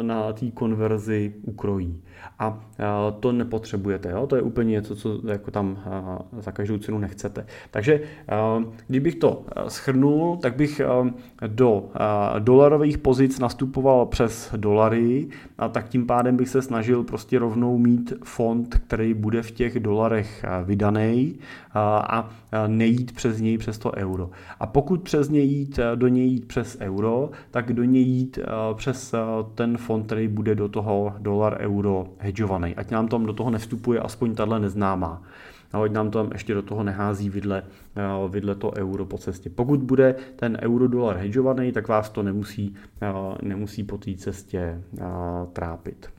na 0.02 0.34
té 0.34 0.52
konverzi 0.52 1.34
ukrojí 1.42 2.02
a 2.40 2.60
to 3.20 3.32
nepotřebujete. 3.32 4.10
Jo? 4.10 4.28
To 4.28 4.36
je 4.36 4.42
úplně 4.42 4.72
něco, 4.72 4.96
co 4.96 5.20
jako 5.28 5.52
tam 5.52 5.80
za 6.40 6.52
každou 6.52 6.78
cenu 6.78 6.98
nechcete. 6.98 7.46
Takže 7.72 8.02
kdybych 8.88 9.16
to 9.16 9.46
schrnul, 9.68 10.38
tak 10.38 10.56
bych 10.56 10.82
do 11.48 11.84
dolarových 12.40 12.98
pozic 12.98 13.40
nastupoval 13.40 14.06
přes 14.06 14.54
dolary 14.58 15.28
a 15.58 15.70
tak 15.70 15.90
tím 15.90 16.08
pádem 16.08 16.38
bych 16.38 16.50
se 16.50 16.62
snažil 16.62 17.04
prostě 17.04 17.40
rovnou 17.40 17.78
mít 17.78 18.14
fond, 18.24 18.76
který 18.88 19.14
bude 19.14 19.42
v 19.42 19.52
těch 19.52 19.80
dolarech 19.80 20.46
vydaný 20.64 21.36
a 21.76 22.30
nejít 22.68 23.12
přes 23.12 23.40
něj 23.40 23.58
přes 23.58 23.78
to 23.78 23.92
euro. 23.96 24.30
A 24.60 24.66
pokud 24.66 25.02
přes 25.02 25.30
něj 25.30 25.46
jít, 25.46 25.80
do 25.96 26.08
něj 26.08 26.28
jít 26.28 26.48
přes 26.48 26.78
euro, 26.80 27.30
tak 27.52 27.74
do 27.74 27.84
něj 27.84 28.04
jít 28.04 28.40
přes 28.74 29.16
ten 29.56 29.78
fond, 29.78 30.06
který 30.06 30.28
bude 30.28 30.56
do 30.56 30.70
toho 30.70 31.14
dolar 31.20 31.58
euro 31.60 32.08
hedžovaný. 32.24 32.76
Ať 32.76 32.92
nám 32.92 33.08
tam 33.08 33.26
do 33.26 33.34
toho 33.34 33.50
nevstupuje 33.50 34.00
aspoň 34.00 34.36
tahle 34.36 34.60
neznámá. 34.60 35.22
A 35.74 35.84
ať 35.84 35.92
nám 35.92 36.12
tam 36.12 36.30
ještě 36.34 36.54
do 36.54 36.62
toho 36.62 36.84
nehází 36.84 37.30
vidle, 37.30 37.64
eh, 37.96 38.02
vidle 38.30 38.56
to 38.56 38.72
euro 38.78 39.06
po 39.06 39.18
cestě. 39.18 39.50
Pokud 39.50 39.80
bude 39.80 40.16
ten 40.36 40.58
euro 40.62 40.88
dolar 40.88 41.18
hedžovaný, 41.18 41.72
tak 41.72 41.88
vás 41.88 42.10
to 42.10 42.24
nemusí, 42.24 42.76
eh, 43.02 43.14
nemusí 43.42 43.84
po 43.84 43.98
té 43.98 44.14
cestě 44.16 44.82
eh, 45.00 45.04
trápit. 45.54 46.10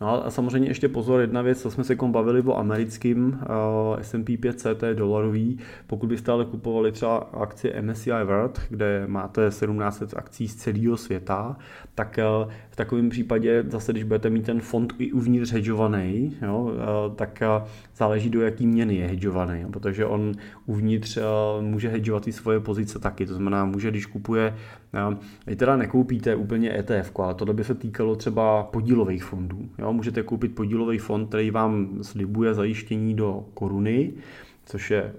No 0.00 0.26
a 0.26 0.30
samozřejmě 0.30 0.68
ještě 0.68 0.88
pozor, 0.88 1.20
jedna 1.20 1.42
věc, 1.42 1.62
co 1.62 1.70
jsme 1.70 1.84
se 1.84 1.96
kom 1.96 2.12
bavili 2.12 2.42
o 2.42 2.56
americkým 2.56 3.26
uh, 3.28 4.00
S&P 4.00 4.36
500, 4.36 4.78
to 4.78 4.86
je 4.86 4.94
dolarový. 4.94 5.58
Pokud 5.86 6.06
byste 6.06 6.32
ale 6.32 6.44
kupovali 6.44 6.92
třeba 6.92 7.16
akcie 7.16 7.82
MSCI 7.82 8.10
World, 8.10 8.60
kde 8.68 9.04
máte 9.06 9.48
1700 9.48 10.16
akcí 10.16 10.48
z 10.48 10.56
celého 10.56 10.96
světa, 10.96 11.56
tak 11.94 12.18
uh, 12.44 12.52
takovém 12.80 13.08
případě 13.08 13.64
zase, 13.68 13.92
když 13.92 14.04
budete 14.04 14.30
mít 14.30 14.46
ten 14.46 14.60
fond 14.60 14.94
i 14.98 15.12
uvnitř 15.12 15.52
hedžovaný, 15.52 16.36
jo, 16.42 16.62
uh, 16.62 17.14
tak 17.14 17.42
uh, 17.60 17.68
záleží 17.96 18.30
do 18.30 18.40
jaký 18.40 18.66
měny 18.66 18.94
je 18.94 19.06
hedžovaný, 19.06 19.64
protože 19.72 20.06
on 20.06 20.32
uvnitř 20.66 21.16
uh, 21.16 21.22
může 21.64 21.88
hedžovat 21.88 22.28
i 22.28 22.32
svoje 22.32 22.60
pozice 22.60 22.98
taky, 22.98 23.26
to 23.26 23.34
znamená, 23.34 23.64
může, 23.64 23.90
když 23.90 24.06
kupuje 24.06 24.54
vy 25.46 25.56
teda 25.56 25.76
nekoupíte 25.76 26.36
úplně 26.36 26.78
ETF, 26.78 27.12
ale 27.18 27.34
tohle 27.34 27.54
by 27.54 27.64
se 27.64 27.74
týkalo 27.74 28.16
třeba 28.16 28.62
podílových 28.62 29.24
fondů. 29.24 29.68
Jo? 29.78 29.92
Můžete 29.92 30.22
koupit 30.22 30.54
podílový 30.54 30.98
fond, 30.98 31.28
který 31.28 31.50
vám 31.50 31.98
slibuje 32.02 32.54
zajištění 32.54 33.14
do 33.14 33.44
koruny, 33.54 34.12
což 34.70 34.90
je 34.90 35.12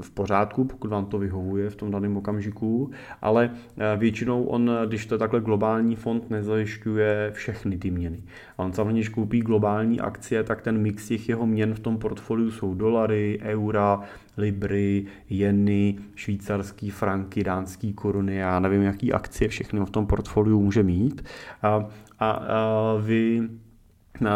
v 0.00 0.10
pořádku, 0.10 0.64
pokud 0.64 0.90
vám 0.90 1.06
to 1.06 1.18
vyhovuje 1.18 1.70
v 1.70 1.76
tom 1.76 1.90
daném 1.90 2.16
okamžiku, 2.16 2.90
ale 3.22 3.50
většinou 3.96 4.44
on, 4.44 4.70
když 4.86 5.06
to 5.06 5.14
je 5.14 5.18
takhle 5.18 5.40
globální 5.40 5.96
fond, 5.96 6.30
nezajišťuje 6.30 7.30
všechny 7.34 7.78
ty 7.78 7.90
měny. 7.90 8.22
A 8.58 8.62
on 8.62 8.72
samozřejmě, 8.72 9.00
když 9.00 9.08
koupí 9.08 9.40
globální 9.40 10.00
akcie, 10.00 10.42
tak 10.42 10.62
ten 10.62 10.78
mix 10.78 11.08
těch 11.08 11.28
jeho 11.28 11.46
měn 11.46 11.74
v 11.74 11.80
tom 11.80 11.98
portfoliu 11.98 12.50
jsou 12.50 12.74
dolary, 12.74 13.38
eura, 13.42 14.00
libry, 14.36 15.06
jeny, 15.30 15.98
švýcarský 16.14 16.90
franky, 16.90 17.44
dánský 17.44 17.92
koruny, 17.92 18.36
já 18.36 18.60
nevím, 18.60 18.82
jaký 18.82 19.12
akcie 19.12 19.48
všechny 19.48 19.80
v 19.80 19.90
tom 19.90 20.06
portfoliu 20.06 20.60
může 20.60 20.82
mít. 20.82 21.24
A, 21.62 21.88
a, 22.18 22.30
a 22.30 22.96
vy 23.00 23.48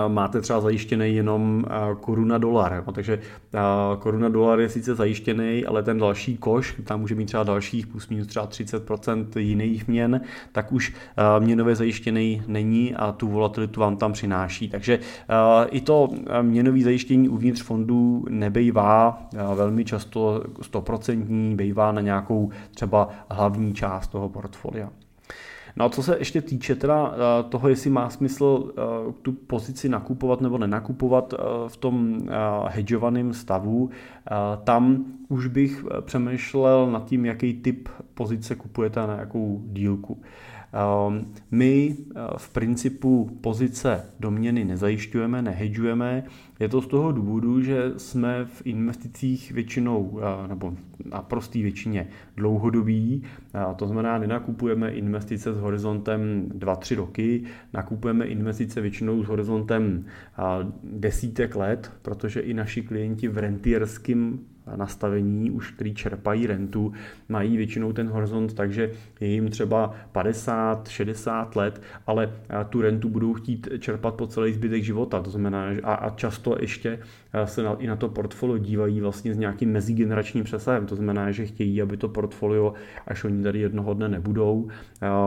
máte 0.08 0.40
třeba 0.40 0.60
zajištěný 0.60 1.14
jenom 1.14 1.64
koruna 2.00 2.38
dolar. 2.38 2.82
No, 2.86 2.92
takže 2.92 3.18
koruna 3.98 4.28
dolar 4.28 4.60
je 4.60 4.68
sice 4.68 4.94
zajištěný, 4.94 5.66
ale 5.66 5.82
ten 5.82 5.98
další 5.98 6.36
koš, 6.36 6.80
tam 6.84 7.00
může 7.00 7.14
mít 7.14 7.26
třeba 7.26 7.42
dalších 7.42 7.86
plus 7.86 8.08
minus 8.08 8.26
třeba 8.26 8.46
30% 8.46 9.26
jiných 9.38 9.88
měn, 9.88 10.20
tak 10.52 10.72
už 10.72 10.94
měnově 11.38 11.76
zajištěný 11.76 12.42
není 12.46 12.94
a 12.94 13.12
tu 13.12 13.28
volatilitu 13.28 13.80
vám 13.80 13.96
tam 13.96 14.12
přináší. 14.12 14.68
Takže 14.68 14.98
i 15.70 15.80
to 15.80 16.08
měnové 16.42 16.80
zajištění 16.80 17.28
uvnitř 17.28 17.62
fondů 17.62 18.24
nebejvá 18.28 19.28
velmi 19.54 19.84
často 19.84 20.44
100%, 20.72 21.56
bejvá 21.56 21.92
na 21.92 22.00
nějakou 22.00 22.50
třeba 22.74 23.08
hlavní 23.30 23.74
část 23.74 24.08
toho 24.08 24.28
portfolia. 24.28 24.90
No 25.76 25.84
a 25.84 25.88
co 25.88 26.02
se 26.02 26.18
ještě 26.18 26.42
týče 26.42 26.74
teda 26.74 27.14
eh, 27.14 27.42
toho, 27.42 27.68
jestli 27.68 27.90
má 27.90 28.10
smysl 28.10 28.72
eh, 28.72 29.12
tu 29.22 29.32
pozici 29.32 29.88
nakupovat 29.88 30.40
nebo 30.40 30.58
nenakupovat 30.58 31.34
eh, 31.34 31.36
v 31.68 31.76
tom 31.76 32.18
hedžovaném 32.68 33.34
stavu, 33.34 33.90
tam 34.64 35.04
už 35.28 35.46
bych 35.46 35.84
přemýšlel 36.00 36.90
nad 36.90 37.04
tím, 37.04 37.24
jaký 37.24 37.54
typ 37.54 37.88
pozice 38.14 38.54
kupujete 38.54 39.06
na 39.06 39.16
jakou 39.16 39.62
dílku. 39.66 40.22
Ehm, 40.74 41.24
my 41.50 41.96
eh, 41.96 42.20
v 42.36 42.48
principu 42.48 43.38
pozice 43.40 44.04
do 44.20 44.30
měny 44.30 44.64
nezajišťujeme, 44.64 45.42
nehedžujeme. 45.42 46.24
Je 46.60 46.68
to 46.68 46.82
z 46.82 46.86
toho 46.86 47.12
důvodu, 47.12 47.62
že 47.62 47.92
jsme 47.96 48.44
v 48.44 48.62
investicích 48.64 49.52
většinou, 49.52 50.20
eh, 50.20 50.48
nebo 50.48 50.74
na 51.04 51.22
prostý 51.22 51.62
většině 51.62 52.08
dlouhodobí, 52.36 53.22
to 53.76 53.86
znamená, 53.86 54.18
nenakupujeme 54.18 54.90
investice 54.90 55.54
s 55.54 55.58
horizontem 55.58 56.48
2-3 56.54 56.96
roky, 56.96 57.42
nakupujeme 57.72 58.24
investice 58.26 58.80
většinou 58.80 59.22
s 59.22 59.26
horizontem 59.26 60.04
eh, 60.04 60.42
desítek 60.82 61.56
let, 61.56 61.92
protože 62.02 62.40
i 62.40 62.54
naši 62.54 62.82
klienti 62.82 63.28
v 63.28 63.38
rentierském 63.38 64.13
nastavení, 64.76 65.50
už 65.50 65.70
který 65.70 65.94
čerpají 65.94 66.46
rentu, 66.46 66.92
mají 67.28 67.56
většinou 67.56 67.92
ten 67.92 68.08
horizont, 68.08 68.54
takže 68.54 68.90
je 69.20 69.28
jim 69.28 69.48
třeba 69.48 69.94
50, 70.12 70.88
60 70.88 71.56
let, 71.56 71.82
ale 72.06 72.32
tu 72.68 72.80
rentu 72.80 73.08
budou 73.08 73.34
chtít 73.34 73.68
čerpat 73.78 74.14
po 74.14 74.26
celý 74.26 74.52
zbytek 74.52 74.82
života. 74.82 75.22
To 75.22 75.30
znamená, 75.30 75.66
a, 75.82 75.94
a 75.94 76.10
často 76.10 76.56
ještě 76.60 76.98
se 77.44 77.62
na, 77.62 77.74
i 77.74 77.86
na 77.86 77.96
to 77.96 78.08
portfolio 78.08 78.58
dívají 78.58 79.00
vlastně 79.00 79.34
s 79.34 79.38
nějakým 79.38 79.72
mezigeneračním 79.72 80.44
přesahem. 80.44 80.86
To 80.86 80.96
znamená, 80.96 81.30
že 81.30 81.46
chtějí, 81.46 81.82
aby 81.82 81.96
to 81.96 82.08
portfolio, 82.08 82.74
až 83.06 83.24
oni 83.24 83.42
tady 83.42 83.58
jednoho 83.58 83.94
dne 83.94 84.08
nebudou, 84.08 84.68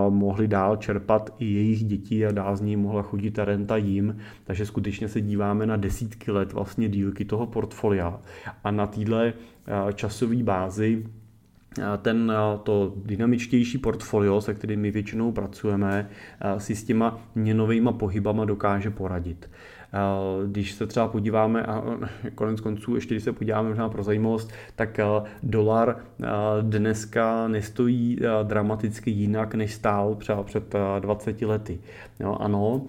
mohli 0.10 0.48
dál 0.48 0.76
čerpat 0.76 1.36
i 1.40 1.46
jejich 1.46 1.84
děti 1.84 2.26
a 2.26 2.32
dál 2.32 2.56
z 2.56 2.62
ní 2.62 2.76
mohla 2.76 3.02
chodit 3.02 3.32
ta 3.32 3.46
renta 3.46 3.78
jim. 3.78 4.18
Takže 4.44 4.66
skutečně 4.66 5.08
se 5.08 5.22
díváme 5.22 5.66
na 5.66 5.76
desítky 5.76 6.32
let 6.32 6.54
vlastně 6.54 6.90
dílky 6.90 7.26
toho 7.26 7.48
portfolia. 7.48 8.20
A 8.64 8.72
na 8.72 8.88
téhle 8.88 9.34
časové 9.94 10.44
bázi 10.44 11.06
ten, 12.02 12.34
to 12.64 12.94
dynamičtější 13.06 13.78
portfolio, 13.78 14.42
se 14.42 14.54
kterým 14.54 14.80
my 14.80 14.92
většinou 14.92 15.32
pracujeme, 15.32 16.10
si 16.58 16.76
s 16.76 16.84
těma 16.84 17.20
měnovými 17.36 17.90
pohybama 18.00 18.46
dokáže 18.46 18.90
poradit. 18.90 19.50
Eh, 19.98 20.48
když 20.48 20.72
se 20.72 20.88
třeba 20.88 21.08
podíváme, 21.08 21.64
a 21.64 21.84
konec 22.36 22.62
konců, 22.62 22.96
ještě 22.96 23.14
když 23.14 23.24
se 23.24 23.34
podíváme 23.34 23.70
možná 23.70 23.90
pro 23.90 24.04
zajímavost, 24.04 24.52
tak 24.76 25.00
eh, 25.00 25.06
dolar 25.44 25.98
eh, 25.98 26.28
dneska 26.62 27.48
nestojí 27.48 28.20
dramaticky 28.44 29.12
jinak, 29.12 29.56
než 29.56 29.74
stál 29.74 30.16
třeba 30.16 30.44
před 30.44 30.76
20 31.00 31.42
lety. 31.42 31.80
Jo, 32.20 32.38
ano, 32.40 32.82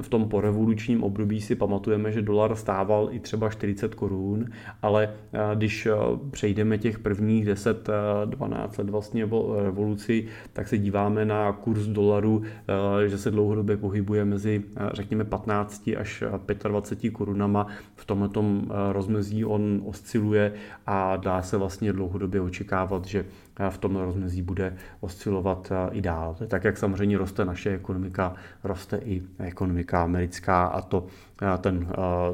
v 0.00 0.08
tom 0.08 0.28
porevolučním 0.28 1.02
období 1.02 1.40
si 1.40 1.54
pamatujeme, 1.54 2.12
že 2.12 2.22
dolar 2.22 2.56
stával 2.56 3.08
i 3.12 3.20
třeba 3.20 3.48
40 3.48 3.94
korun, 3.94 4.44
ale 4.82 5.10
když 5.54 5.88
přejdeme 6.30 6.78
těch 6.78 6.98
prvních 6.98 7.46
10-12 7.46 8.78
let 8.78 8.90
vlastně 8.90 9.26
po 9.26 9.56
revoluci, 9.64 10.26
tak 10.52 10.68
se 10.68 10.78
díváme 10.78 11.24
na 11.24 11.52
kurz 11.52 11.86
dolaru, 11.86 12.42
že 13.06 13.18
se 13.18 13.30
dlouhodobě 13.30 13.76
pohybuje 13.76 14.24
mezi, 14.24 14.64
řekněme, 14.92 15.24
15 15.24 15.90
až 15.98 16.24
až 16.28 16.40
25 16.62 17.10
korunama. 17.10 17.66
V 17.96 18.04
tomhle 18.04 18.28
rozmezí 18.92 19.44
on 19.44 19.82
osciluje 19.84 20.52
a 20.86 21.16
dá 21.16 21.42
se 21.42 21.56
vlastně 21.56 21.92
dlouhodobě 21.92 22.40
očekávat, 22.40 23.04
že 23.04 23.24
v 23.70 23.78
tom 23.78 23.96
rozmezí 23.96 24.42
bude 24.42 24.76
oscilovat 25.00 25.72
i 25.92 26.00
dál. 26.00 26.36
Tak 26.48 26.64
jak 26.64 26.76
samozřejmě 26.76 27.18
roste 27.18 27.44
naše 27.44 27.74
ekonomika, 27.74 28.34
roste 28.64 28.96
i 28.96 29.22
ekonomika 29.38 30.04
americká 30.04 30.66
a 30.66 30.80
to 30.80 31.06
ten, 31.60 31.86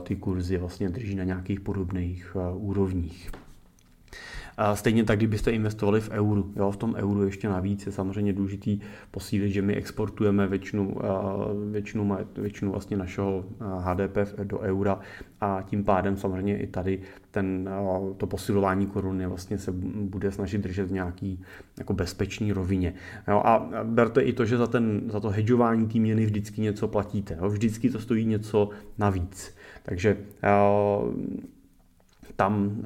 ty 0.03 0.17
kurzy 0.17 0.57
vlastně 0.57 0.89
drží 0.89 1.15
na 1.15 1.25
nějakých 1.25 1.61
podobných 1.61 2.37
úrovních. 2.53 3.31
Stejně 4.75 5.05
tak, 5.05 5.19
kdybyste 5.19 5.51
investovali 5.51 6.01
v 6.01 6.11
euru. 6.11 6.53
Jo, 6.57 6.71
v 6.71 6.77
tom 6.77 6.95
euru 6.95 7.25
ještě 7.25 7.49
navíc 7.49 7.87
je 7.87 7.93
samozřejmě 7.93 8.33
důležitý 8.33 8.81
posílit, 9.11 9.53
že 9.53 9.63
my 9.63 9.75
exportujeme 9.75 10.47
většinu, 10.47 10.97
většinu, 11.71 12.17
většinu 12.37 12.71
vlastně 12.71 12.97
našeho 12.97 13.45
HDP 13.79 14.17
do 14.45 14.59
eura 14.59 14.99
a 15.41 15.63
tím 15.67 15.85
pádem 15.85 16.17
samozřejmě 16.17 16.59
i 16.59 16.67
tady 16.67 17.01
ten, 17.31 17.71
to 18.17 18.27
posilování 18.27 18.87
koruny 18.87 19.27
vlastně 19.27 19.59
se 19.59 19.73
bude 19.73 20.33
snažit 20.33 20.59
držet 20.59 20.85
v 20.85 20.93
nějaký 20.93 21.43
jako 21.79 21.93
bezpečný 21.93 22.53
rovině. 22.53 22.95
Jo, 23.29 23.43
a 23.45 23.71
berte 23.83 24.21
i 24.21 24.33
to, 24.33 24.45
že 24.45 24.57
za, 24.57 24.67
ten, 24.67 25.03
za 25.07 25.21
to 25.21 25.31
hedžování 25.31 25.89
té 25.89 25.99
měny 25.99 26.27
vždycky 26.27 26.61
něco 26.61 26.89
platíte. 26.89 27.39
Jo, 27.41 27.49
vždycky 27.49 27.91
to 27.91 28.01
stojí 28.01 28.25
něco 28.25 28.69
navíc. 28.99 29.57
Takže 29.83 30.17
tam 32.37 32.83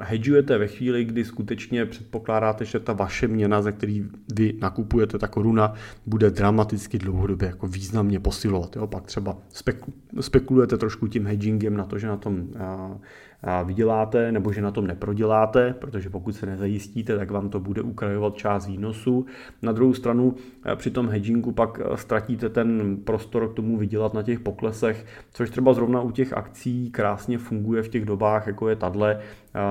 hedžujete 0.00 0.58
ve 0.58 0.66
chvíli, 0.66 1.04
kdy 1.04 1.24
skutečně 1.24 1.86
předpokládáte, 1.86 2.64
že 2.64 2.80
ta 2.80 2.92
vaše 2.92 3.28
měna, 3.28 3.62
ze 3.62 3.72
který 3.72 4.04
vy 4.34 4.54
nakupujete, 4.60 5.18
ta 5.18 5.28
koruna, 5.28 5.74
bude 6.06 6.30
dramaticky 6.30 6.98
dlouhodobě 6.98 7.48
jako 7.48 7.66
významně 7.66 8.20
posilovat. 8.20 8.76
Jo? 8.76 8.86
Pak 8.86 9.06
třeba 9.06 9.38
spekulujete 10.20 10.78
trošku 10.78 11.08
tím 11.08 11.26
hedgingem 11.26 11.76
na 11.76 11.84
to, 11.84 11.98
že 11.98 12.06
na 12.06 12.16
tom 12.16 12.48
vyděláte 13.64 14.32
nebo 14.32 14.52
že 14.52 14.62
na 14.62 14.70
tom 14.70 14.86
neproděláte, 14.86 15.74
protože 15.78 16.10
pokud 16.10 16.32
se 16.32 16.46
nezajistíte, 16.46 17.16
tak 17.16 17.30
vám 17.30 17.48
to 17.48 17.60
bude 17.60 17.82
ukrajovat 17.82 18.36
část 18.36 18.66
výnosu. 18.66 19.26
Na 19.62 19.72
druhou 19.72 19.94
stranu 19.94 20.34
eh, 20.64 20.76
při 20.76 20.90
tom 20.90 21.08
hedgingu 21.08 21.52
pak 21.52 21.80
eh, 21.80 21.96
ztratíte 21.96 22.48
ten 22.48 22.96
prostor 23.04 23.48
k 23.48 23.54
tomu 23.54 23.76
vydělat 23.76 24.14
na 24.14 24.22
těch 24.22 24.40
poklesech, 24.40 25.06
což 25.32 25.50
třeba 25.50 25.74
zrovna 25.74 26.00
u 26.00 26.10
těch 26.10 26.32
akcí 26.32 26.90
krásně 26.90 27.38
funguje 27.38 27.82
v 27.82 27.88
těch 27.88 28.04
dobách, 28.04 28.46
jako 28.46 28.68
je 28.68 28.76
tadle, 28.76 29.18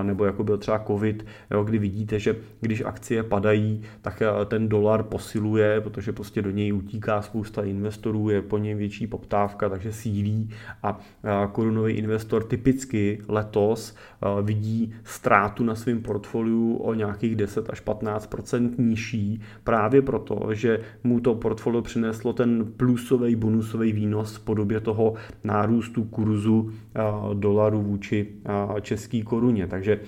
nebo 0.04 0.26
jako 0.26 0.43
byl 0.43 0.58
třeba 0.58 0.80
covid, 0.80 1.26
jo, 1.52 1.63
kdy 1.63 1.78
vidíte, 1.78 2.19
že 2.19 2.36
když 2.62 2.82
akcie 2.82 3.24
padají, 3.24 3.82
tak 4.02 4.24
ten 4.45 4.69
dolar 4.69 5.04
posiluje, 5.04 5.82
protože 5.82 6.13
prostě 6.13 6.41
do 6.41 6.52
něj 6.52 6.74
utíká 6.74 7.21
spousta 7.21 7.63
investorů, 7.63 8.30
je 8.30 8.41
po 8.41 8.58
něm 8.58 8.78
větší 8.78 9.08
poptávka, 9.08 9.69
takže 9.69 9.91
sílí 9.91 10.50
a 10.84 11.00
korunový 11.52 11.93
investor 11.93 12.43
typicky 12.43 13.21
letos 13.28 13.95
vidí 14.43 14.93
ztrátu 15.04 15.63
na 15.63 15.76
svém 15.76 16.02
portfoliu 16.02 16.76
o 16.76 16.93
nějakých 16.93 17.36
10 17.36 17.69
až 17.69 17.84
15% 17.84 18.69
nižší, 18.78 19.41
právě 19.63 20.02
proto, 20.02 20.54
že 20.54 20.80
mu 21.04 21.19
to 21.19 21.36
portfolio 21.36 21.82
přineslo 21.82 22.34
ten 22.34 22.65
plusový, 22.78 23.36
bonusový 23.36 23.91
výnos 23.91 24.36
v 24.36 24.43
podobě 24.43 24.80
toho 24.80 25.13
nárůstu 25.43 26.04
kurzu 26.04 26.71
dolaru 27.34 27.82
vůči 27.82 28.28
české 28.82 29.21
koruně. 29.24 29.67
Takže 29.75 29.99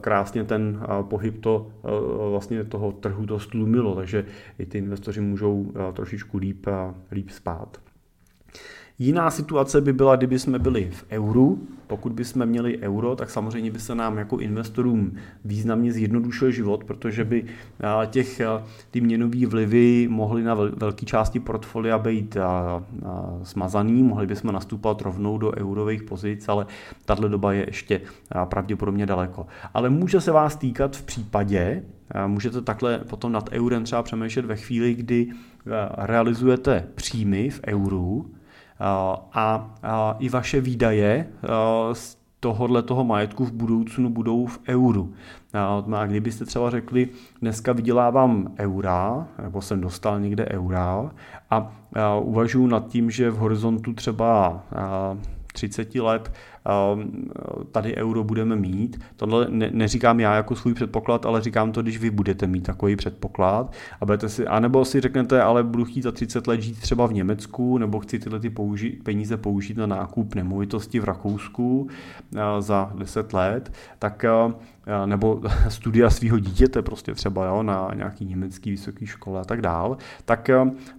krásně 0.00 0.44
ten 0.44 0.80
pohyb 1.02 1.40
to 1.40 1.66
vlastně 2.30 2.64
toho 2.64 2.92
trhu 2.92 3.26
to 3.26 3.38
stlumilo, 3.38 3.94
takže 3.94 4.24
i 4.58 4.66
ty 4.66 4.78
investoři 4.78 5.20
můžou 5.20 5.72
trošičku 5.92 6.38
líp, 6.38 6.66
líp 7.12 7.30
spát. 7.30 7.80
Jiná 8.98 9.30
situace 9.30 9.80
by 9.80 9.92
byla, 9.92 10.16
kdyby 10.16 10.38
jsme 10.38 10.58
byli 10.58 10.90
v 10.92 11.04
euru. 11.10 11.58
Pokud 11.86 12.12
bychom 12.12 12.46
měli 12.46 12.78
euro, 12.78 13.16
tak 13.16 13.30
samozřejmě 13.30 13.70
by 13.70 13.80
se 13.80 13.94
nám 13.94 14.18
jako 14.18 14.38
investorům 14.38 15.12
významně 15.44 15.92
zjednodušil 15.92 16.50
život, 16.50 16.84
protože 16.84 17.24
by 17.24 17.44
těch, 18.06 18.40
ty 18.90 19.00
měnové 19.00 19.46
vlivy 19.46 20.08
mohly 20.10 20.42
na 20.42 20.54
velké 20.54 21.06
části 21.06 21.40
portfolia 21.40 21.98
být 21.98 22.36
smazaný, 23.42 24.02
mohli 24.02 24.26
bychom 24.26 24.52
nastupovat 24.52 25.02
rovnou 25.02 25.38
do 25.38 25.52
eurových 25.56 26.02
pozic, 26.02 26.48
ale 26.48 26.66
tahle 27.04 27.28
doba 27.28 27.52
je 27.52 27.64
ještě 27.68 28.00
pravděpodobně 28.44 29.06
daleko. 29.06 29.46
Ale 29.74 29.90
může 29.90 30.20
se 30.20 30.32
vás 30.32 30.56
týkat 30.56 30.96
v 30.96 31.02
případě, 31.02 31.82
můžete 32.26 32.60
takhle 32.60 32.98
potom 32.98 33.32
nad 33.32 33.48
eurem 33.52 33.84
třeba 33.84 34.02
přemýšlet 34.02 34.44
ve 34.44 34.56
chvíli, 34.56 34.94
kdy 34.94 35.28
realizujete 35.96 36.86
příjmy 36.94 37.50
v 37.50 37.60
euru, 37.66 38.30
a, 38.80 39.70
a 39.82 40.16
i 40.18 40.28
vaše 40.28 40.60
výdaje 40.60 41.26
z 41.92 42.20
tohohle 42.40 42.82
toho 42.82 43.04
majetku 43.04 43.44
v 43.44 43.52
budoucnu 43.52 44.10
budou 44.10 44.46
v 44.46 44.58
euru. 44.68 45.12
A 45.94 46.06
kdybyste 46.06 46.44
třeba 46.44 46.70
řekli, 46.70 47.08
dneska 47.40 47.72
vydělávám 47.72 48.54
eura, 48.58 49.28
nebo 49.42 49.62
jsem 49.62 49.80
dostal 49.80 50.20
někde 50.20 50.46
eura 50.46 51.10
a 51.50 51.72
uvažuji 52.20 52.66
nad 52.66 52.88
tím, 52.88 53.10
že 53.10 53.30
v 53.30 53.36
horizontu 53.36 53.92
třeba 53.92 54.62
30 55.52 55.94
let 55.94 56.32
tady 57.72 57.96
euro 57.96 58.24
budeme 58.24 58.56
mít. 58.56 59.00
Tohle 59.16 59.46
ne, 59.48 59.70
neříkám 59.72 60.20
já 60.20 60.34
jako 60.34 60.56
svůj 60.56 60.74
předpoklad, 60.74 61.26
ale 61.26 61.40
říkám 61.40 61.72
to, 61.72 61.82
když 61.82 61.98
vy 61.98 62.10
budete 62.10 62.46
mít 62.46 62.60
takový 62.60 62.96
předpoklad. 62.96 63.72
A 64.00 64.06
budete 64.06 64.28
si, 64.28 64.46
anebo 64.46 64.84
si 64.84 65.00
řeknete, 65.00 65.42
ale 65.42 65.62
budu 65.62 65.84
chtít 65.84 66.02
za 66.02 66.12
30 66.12 66.46
let 66.46 66.60
žít 66.60 66.80
třeba 66.80 67.06
v 67.06 67.12
Německu, 67.12 67.78
nebo 67.78 68.00
chci 68.00 68.18
tyhle 68.18 68.40
ty 68.40 68.50
použi, 68.50 68.90
peníze 69.02 69.36
použít 69.36 69.76
na 69.76 69.86
nákup 69.86 70.34
nemovitosti 70.34 71.00
v 71.00 71.04
Rakousku 71.04 71.88
za 72.60 72.92
10 72.94 73.32
let, 73.32 73.72
tak 73.98 74.24
nebo 75.06 75.40
studia 75.68 76.10
svého 76.10 76.38
dítěte 76.38 76.82
prostě 76.82 77.14
třeba 77.14 77.44
jo, 77.44 77.62
na 77.62 77.90
nějaký 77.94 78.24
německý 78.24 78.70
vysoké 78.70 79.06
škole 79.06 79.40
a 79.40 79.44
tak 79.44 79.60
dál, 79.60 79.96
tak 80.24 80.50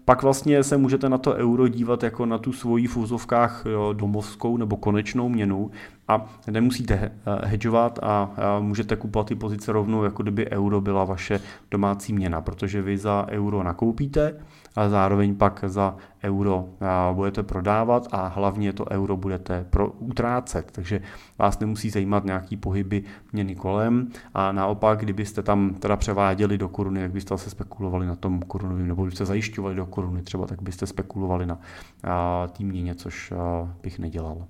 pak 0.06 0.24
vlastně 0.24 0.64
se 0.64 0.78
můžete 0.78 1.10
na 1.10 1.18
to 1.18 1.34
euro 1.34 1.68
dívat 1.68 2.04
jako 2.04 2.26
na 2.26 2.38
tu 2.38 2.54
svoji 2.54 2.88
v 2.88 2.98
úzovkách 2.98 3.64
domovskou 3.94 4.58
nebo 4.58 4.78
konečnou 4.78 5.30
měnu 5.30 5.61
a 6.08 6.26
nemusíte 6.52 6.94
eh, 6.94 7.12
hedžovat 7.48 8.00
a 8.04 8.30
můžete 8.60 8.96
kupovat 8.96 9.28
ty 9.28 9.36
pozice 9.36 9.72
rovnou, 9.72 10.04
jako 10.04 10.24
kdyby 10.24 10.50
euro 10.50 10.82
byla 10.82 11.04
vaše 11.04 11.40
domácí 11.72 12.14
měna, 12.14 12.42
protože 12.42 12.82
vy 12.82 12.98
za 12.98 13.26
euro 13.30 13.64
nakoupíte, 13.64 14.34
a 14.76 14.90
zároveň 14.90 15.36
pak 15.36 15.64
za 15.68 15.96
euro 16.24 16.66
budete 17.14 17.44
prodávat 17.44 18.08
a 18.12 18.28
hlavně 18.28 18.74
to 18.74 18.90
euro 18.92 19.18
budete 19.18 19.66
pro, 19.70 19.92
utrácet, 19.92 20.72
takže 20.72 21.02
vás 21.40 21.60
nemusí 21.60 21.90
zajímat 21.90 22.26
nějaký 22.26 22.58
pohyby 22.58 23.04
měny 23.34 23.56
kolem 23.56 24.08
a 24.34 24.52
naopak, 24.52 25.00
kdybyste 25.00 25.42
tam 25.44 25.74
teda 25.74 25.96
převáděli 25.96 26.58
do 26.58 26.70
koruny, 26.70 27.02
jak 27.02 27.12
byste 27.12 27.38
se 27.38 27.50
spekulovali 27.50 28.08
na 28.08 28.16
tom 28.16 28.40
korunovým, 28.40 28.88
nebo 28.88 29.04
kdybyste 29.04 29.26
zajišťovali 29.26 29.76
do 29.76 29.86
koruny 29.86 30.22
třeba, 30.22 30.48
tak 30.48 30.62
byste 30.62 30.88
spekulovali 30.88 31.46
na 31.46 31.60
tým 32.52 32.68
měně, 32.68 32.96
což 32.96 33.34
bych 33.84 34.00
nedělal. 34.00 34.48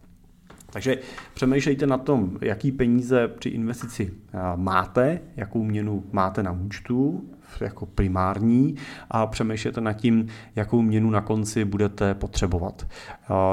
Takže 0.72 0.98
přemýšlejte 1.34 1.88
na 1.88 1.98
tom, 1.98 2.38
jaký 2.42 2.72
peníze 2.72 3.28
při 3.28 3.50
investici 3.50 4.14
máte, 4.56 5.20
jakou 5.36 5.64
měnu 5.64 6.04
máte 6.12 6.44
na 6.44 6.52
účtu, 6.52 7.24
jako 7.62 7.86
primární 7.86 8.76
a 9.10 9.28
přemýšlete 9.28 9.82
nad 9.82 9.94
tím, 9.94 10.28
jakou 10.56 10.82
měnu 10.82 11.10
na 11.10 11.22
konci 11.22 11.66
budete 11.66 12.14
potřebovat. 12.14 12.88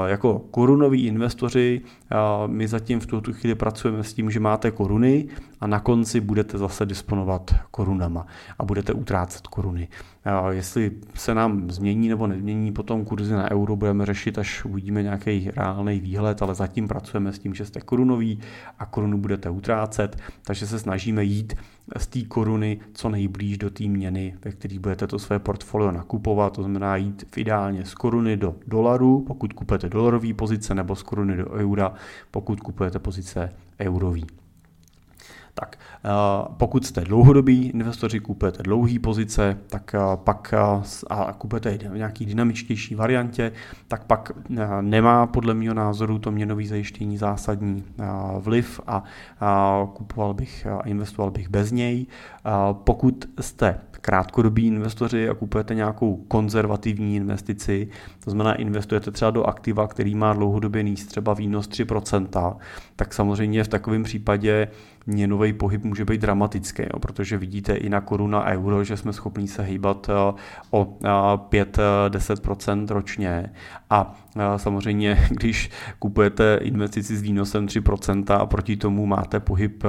Jako 0.05 0.39
korunoví 0.39 1.05
investoři 1.05 1.81
my 2.47 2.67
zatím 2.67 2.99
v 2.99 3.05
tuto 3.05 3.33
chvíli 3.33 3.55
pracujeme 3.55 4.03
s 4.03 4.13
tím, 4.13 4.31
že 4.31 4.39
máte 4.39 4.71
koruny 4.71 5.27
a 5.61 5.67
na 5.67 5.79
konci 5.79 6.19
budete 6.19 6.57
zase 6.57 6.85
disponovat 6.85 7.55
korunama 7.71 8.25
a 8.59 8.65
budete 8.65 8.93
utrácet 8.93 9.47
koruny. 9.47 9.87
Jestli 10.49 10.91
se 11.13 11.33
nám 11.33 11.71
změní 11.71 12.09
nebo 12.09 12.27
nezmění 12.27 12.71
potom 12.71 13.05
kurzy 13.05 13.33
na 13.33 13.51
euro, 13.51 13.75
budeme 13.75 14.05
řešit, 14.05 14.37
až 14.37 14.65
uvidíme 14.65 15.03
nějaký 15.03 15.51
reálný 15.55 15.99
výhled, 15.99 16.41
ale 16.41 16.55
zatím 16.55 16.87
pracujeme 16.87 17.33
s 17.33 17.39
tím, 17.39 17.53
že 17.53 17.65
jste 17.65 17.81
korunoví 17.81 18.39
a 18.79 18.85
korunu 18.85 19.17
budete 19.17 19.49
utrácet, 19.49 20.17
takže 20.43 20.67
se 20.67 20.79
snažíme 20.79 21.23
jít 21.23 21.55
z 21.97 22.07
té 22.07 22.21
koruny 22.21 22.79
co 22.93 23.09
nejblíž 23.09 23.57
do 23.57 23.69
té 23.69 23.83
měny, 23.83 24.35
ve 24.45 24.51
které 24.51 24.79
budete 24.79 25.07
to 25.07 25.19
své 25.19 25.39
portfolio 25.39 25.91
nakupovat, 25.91 26.53
to 26.53 26.63
znamená 26.63 26.95
jít 26.95 27.25
v 27.31 27.37
ideálně 27.37 27.85
z 27.85 27.93
koruny 27.93 28.37
do 28.37 28.55
dolaru, 28.67 29.23
pokud 29.27 29.53
kupujete 29.53 29.89
dolarové 29.89 30.33
pozice, 30.33 30.75
nebo 30.75 30.95
z 30.95 31.03
koruny 31.03 31.37
do 31.37 31.51
eura, 31.51 31.93
pokud 32.31 32.59
kupujete 32.59 32.99
pozice 32.99 33.53
eurový. 33.79 34.25
Tak 35.59 35.79
pokud 36.57 36.85
jste 36.85 37.01
dlouhodobí 37.01 37.69
investoři, 37.69 38.19
kupujete 38.19 38.63
dlouhý 38.63 38.99
pozice, 38.99 39.57
tak 39.69 39.95
pak 40.15 40.53
a 41.09 41.33
kupujete 41.37 41.77
v 41.77 41.97
nějaký 41.97 42.25
dynamičtější 42.25 42.95
variantě, 42.95 43.51
tak 43.87 44.03
pak 44.03 44.31
nemá 44.81 45.27
podle 45.27 45.53
mého 45.53 45.73
názoru 45.73 46.19
to 46.19 46.31
měnové 46.31 46.65
zajištění 46.65 47.17
zásadní 47.17 47.83
vliv 48.39 48.81
a 48.87 49.03
kupoval 49.93 50.33
bych 50.33 50.67
a 50.67 50.79
investoval 50.79 51.31
bych 51.31 51.49
bez 51.49 51.71
něj. 51.71 52.05
Pokud 52.73 53.25
jste 53.39 53.79
krátkodobí 53.91 54.67
investoři 54.67 55.29
a 55.29 55.33
kupujete 55.33 55.75
nějakou 55.75 56.15
konzervativní 56.27 57.15
investici, 57.15 57.87
to 58.23 58.31
znamená 58.31 58.53
investujete 58.53 59.11
třeba 59.11 59.31
do 59.31 59.43
aktiva, 59.43 59.87
který 59.87 60.15
má 60.15 60.33
dlouhodobě 60.33 60.83
nízký 60.83 61.07
třeba 61.07 61.33
výnos 61.33 61.69
3%, 61.69 62.55
tak 62.95 63.13
samozřejmě 63.13 63.63
v 63.63 63.67
takovém 63.67 64.03
případě 64.03 64.67
měnový 65.09 65.53
pohyb 65.53 65.83
může 65.83 66.05
být 66.05 66.21
dramatický, 66.21 66.83
jo, 66.83 66.99
protože 66.99 67.37
vidíte 67.37 67.73
i 67.73 67.89
na 67.89 68.01
koruna 68.01 68.45
euro, 68.45 68.83
že 68.83 68.97
jsme 68.97 69.13
schopni 69.13 69.47
se 69.47 69.63
hýbat 69.63 70.09
eh, 70.09 70.13
o 70.71 70.85
5-10% 71.51 72.83
eh, 72.83 72.93
ročně 72.93 73.49
a 73.89 74.15
eh, 74.37 74.59
samozřejmě, 74.59 75.17
když 75.29 75.69
kupujete 75.99 76.59
investici 76.61 77.17
s 77.17 77.21
výnosem 77.21 77.65
3% 77.65 78.35
a 78.35 78.45
proti 78.45 78.77
tomu 78.77 79.05
máte 79.05 79.39
pohyb 79.39 79.83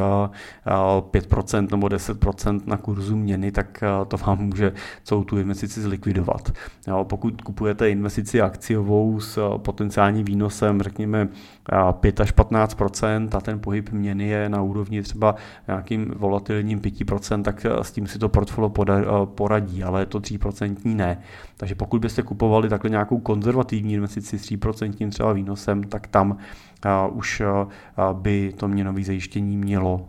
5% 0.64 1.70
nebo 1.70 1.86
10% 1.86 2.60
na 2.66 2.76
kurzu 2.76 3.16
měny, 3.16 3.52
tak 3.52 3.84
to 4.08 4.16
vám 4.16 4.38
může 4.38 4.72
celou 5.04 5.24
tu 5.24 5.38
investici 5.38 5.80
zlikvidovat. 5.80 6.52
Jo, 6.88 7.04
pokud 7.04 7.42
kupujete 7.42 7.90
investici 7.90 8.40
akciovou 8.40 9.20
s 9.20 9.58
potenciálním 9.58 10.24
výnosem, 10.24 10.82
řekněme 10.82 11.28
5 11.92 12.20
až 12.20 12.34
15% 12.34 13.28
a 13.32 13.40
ten 13.40 13.60
pohyb 13.60 13.90
měny 13.90 14.28
je 14.28 14.48
na 14.48 14.62
úrovni 14.62 15.02
třeba 15.02 15.34
nějakým 15.68 16.14
volatilním 16.16 16.80
5%, 16.80 17.42
tak 17.42 17.66
eh, 17.66 17.84
s 17.84 17.92
tím 17.92 18.06
si 18.06 18.18
to 18.18 18.28
portfolio 18.28 18.72
eh, 18.88 19.26
poradí, 19.26 19.82
ale 19.84 20.06
to 20.06 20.20
3% 20.20 20.76
ne. 20.84 21.22
Takže 21.56 21.74
pokud 21.74 22.00
byste 22.00 22.22
kupovali 22.22 22.68
takhle 22.68 22.90
nějakou 22.90 23.18
konzervativní 23.18 23.94
investici 23.94 24.38
s 24.38 24.50
3% 24.50 25.10
třeba 25.10 25.32
výnosem, 25.32 25.82
tak 25.82 26.06
tam 26.06 26.30
uh, 26.30 26.36
už 27.12 27.42
by 28.12 28.52
to 28.56 28.68
měnové 28.68 29.02
zajištění 29.02 29.56
mělo 29.56 30.08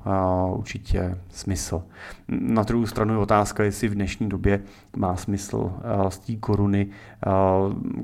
určitě 0.56 1.18
smysl. 1.30 1.84
Na 2.28 2.64
druhou 2.64 2.86
stranu 2.86 3.14
je 3.14 3.20
otázka, 3.20 3.64
jestli 3.64 3.88
v 3.88 3.96
dnešní 3.96 4.30
době 4.30 4.62
má 4.96 5.16
smysl 5.16 5.72
z 6.10 6.20
té 6.20 6.36
koruny 6.36 6.88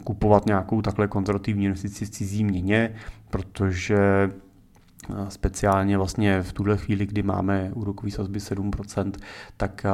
kupovat 0.04 0.46
nějakou 0.46 0.82
takhle 0.82 1.08
konzervativní 1.08 1.66
investici 1.66 2.06
v 2.06 2.10
cizí 2.10 2.44
měně, 2.44 2.94
protože 3.30 4.32
speciálně 5.30 5.98
vlastně 5.98 6.42
v 6.42 6.54
tuhle 6.54 6.78
chvíli, 6.78 7.06
kdy 7.06 7.24
máme 7.24 7.72
úrokový 7.74 8.12
sazby 8.12 8.40
7%, 8.40 9.12
tak 9.58 9.86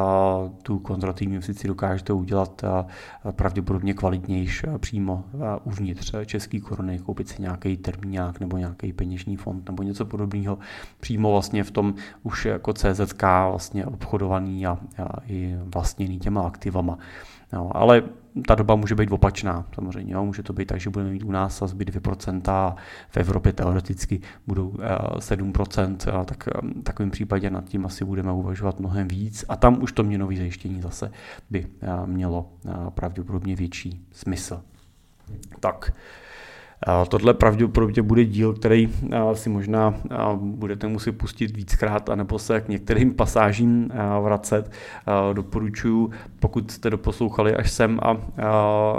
tu 0.64 0.80
konzervativní 0.80 1.34
investici 1.34 1.68
dokážete 1.68 2.14
udělat 2.14 2.62
pravděpodobně 3.32 3.94
kvalitnější 3.94 4.68
přímo 4.78 5.24
uvnitř 5.64 6.16
české 6.26 6.60
koruny, 6.60 7.00
koupit 7.00 7.28
si 7.30 7.42
nějaký 7.42 7.78
termínák 7.78 8.40
nebo 8.40 8.58
nějaký 8.58 8.94
peněžní 8.94 9.38
fond 9.38 9.70
nebo 9.70 9.84
něco 9.84 10.06
podobného 10.06 10.58
přímo 11.00 11.32
vlastně 11.32 11.64
v 11.64 11.72
tom 11.72 11.94
už 12.24 12.46
jako 12.46 12.74
CZK 12.74 13.24
vlastně 13.24 13.86
obchodovaný 13.86 14.68
a, 14.68 14.78
a 15.04 15.22
i 15.28 15.56
vlastněný 15.76 16.20
těma 16.20 16.42
aktivama. 16.42 16.98
No, 17.54 17.78
ale 17.78 18.04
ta 18.48 18.56
doba 18.56 18.76
může 18.76 18.96
být 18.96 19.12
opačná, 19.12 19.66
samozřejmě. 19.76 20.14
Jo. 20.14 20.26
Může 20.26 20.44
to 20.44 20.54
být 20.54 20.66
tak, 20.66 20.80
že 20.80 20.90
budeme 20.90 21.12
mít 21.12 21.24
u 21.24 21.32
nás 21.32 21.58
sazby 21.58 21.86
2% 21.86 22.52
a 22.52 22.76
v 23.10 23.18
Evropě 23.18 23.54
teoreticky 23.54 24.22
budou 24.48 24.74
7%, 25.20 26.08
eh, 26.08 26.12
a 26.12 26.24
tak 26.24 26.48
v 26.48 26.84
takovém 26.84 27.12
případě 27.12 27.50
nad 27.50 27.66
tím 27.66 27.86
asi 27.86 28.06
budeme 28.06 28.32
uvažovat 28.32 28.80
mnohem 28.80 29.08
víc 29.08 29.46
a 29.50 29.56
tam 29.56 29.84
už 29.84 29.92
to 29.92 30.04
měnové 30.04 30.36
zajištění 30.36 30.82
zase 30.82 31.12
by 31.50 31.68
eh, 31.82 31.88
mělo 32.06 32.50
eh, 32.66 32.72
pravděpodobně 32.90 33.56
větší 33.56 34.06
smysl. 34.12 34.62
Tak, 35.60 35.94
Tohle 37.08 37.34
pravděpodobně 37.34 38.02
bude 38.02 38.26
díl, 38.26 38.54
který 38.54 38.90
si 39.34 39.50
možná 39.50 39.94
budete 40.36 40.88
muset 40.88 41.12
pustit 41.12 41.56
víckrát, 41.56 42.10
anebo 42.10 42.40
se 42.40 42.62
k 42.62 42.68
některým 42.68 43.14
pasážím 43.14 43.90
vracet. 44.24 44.72
Doporučuji, 45.34 46.10
pokud 46.40 46.72
jste 46.72 46.90
doposlouchali 46.90 47.56
až 47.56 47.72
sem 47.72 48.00
a, 48.04 48.18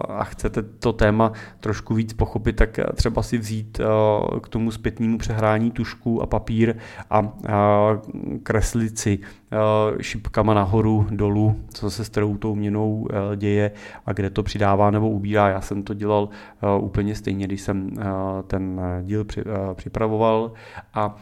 a 0.09 0.25
chcete 0.25 0.63
to 0.63 0.93
téma 0.93 1.33
trošku 1.61 1.95
víc 1.95 2.13
pochopit, 2.13 2.57
tak 2.57 2.81
třeba 2.95 3.23
si 3.23 3.39
vzít 3.39 3.81
k 4.43 4.49
tomu 4.49 4.71
zpětnímu 4.71 5.19
přehrání 5.19 5.71
tušku 5.71 6.23
a 6.23 6.27
papír 6.27 6.75
a 7.11 7.33
kreslit 8.43 8.99
si 8.99 9.19
šipkama 10.01 10.55
nahoru, 10.55 11.07
dolů, 11.11 11.57
co 11.75 11.91
se 11.91 12.05
s 12.05 12.09
kterou 12.09 12.37
tou 12.37 12.55
měnou 12.55 13.09
děje 13.37 13.71
a 14.07 14.13
kde 14.13 14.31
to 14.31 14.43
přidává 14.43 14.91
nebo 14.91 15.11
ubírá. 15.11 15.49
Já 15.49 15.61
jsem 15.61 15.83
to 15.83 15.95
dělal 15.95 16.29
úplně 16.81 17.15
stejně, 17.15 17.47
když 17.47 17.61
jsem 17.61 17.91
ten 18.47 18.81
díl 19.03 19.27
připravoval 19.75 20.53
a 20.95 21.17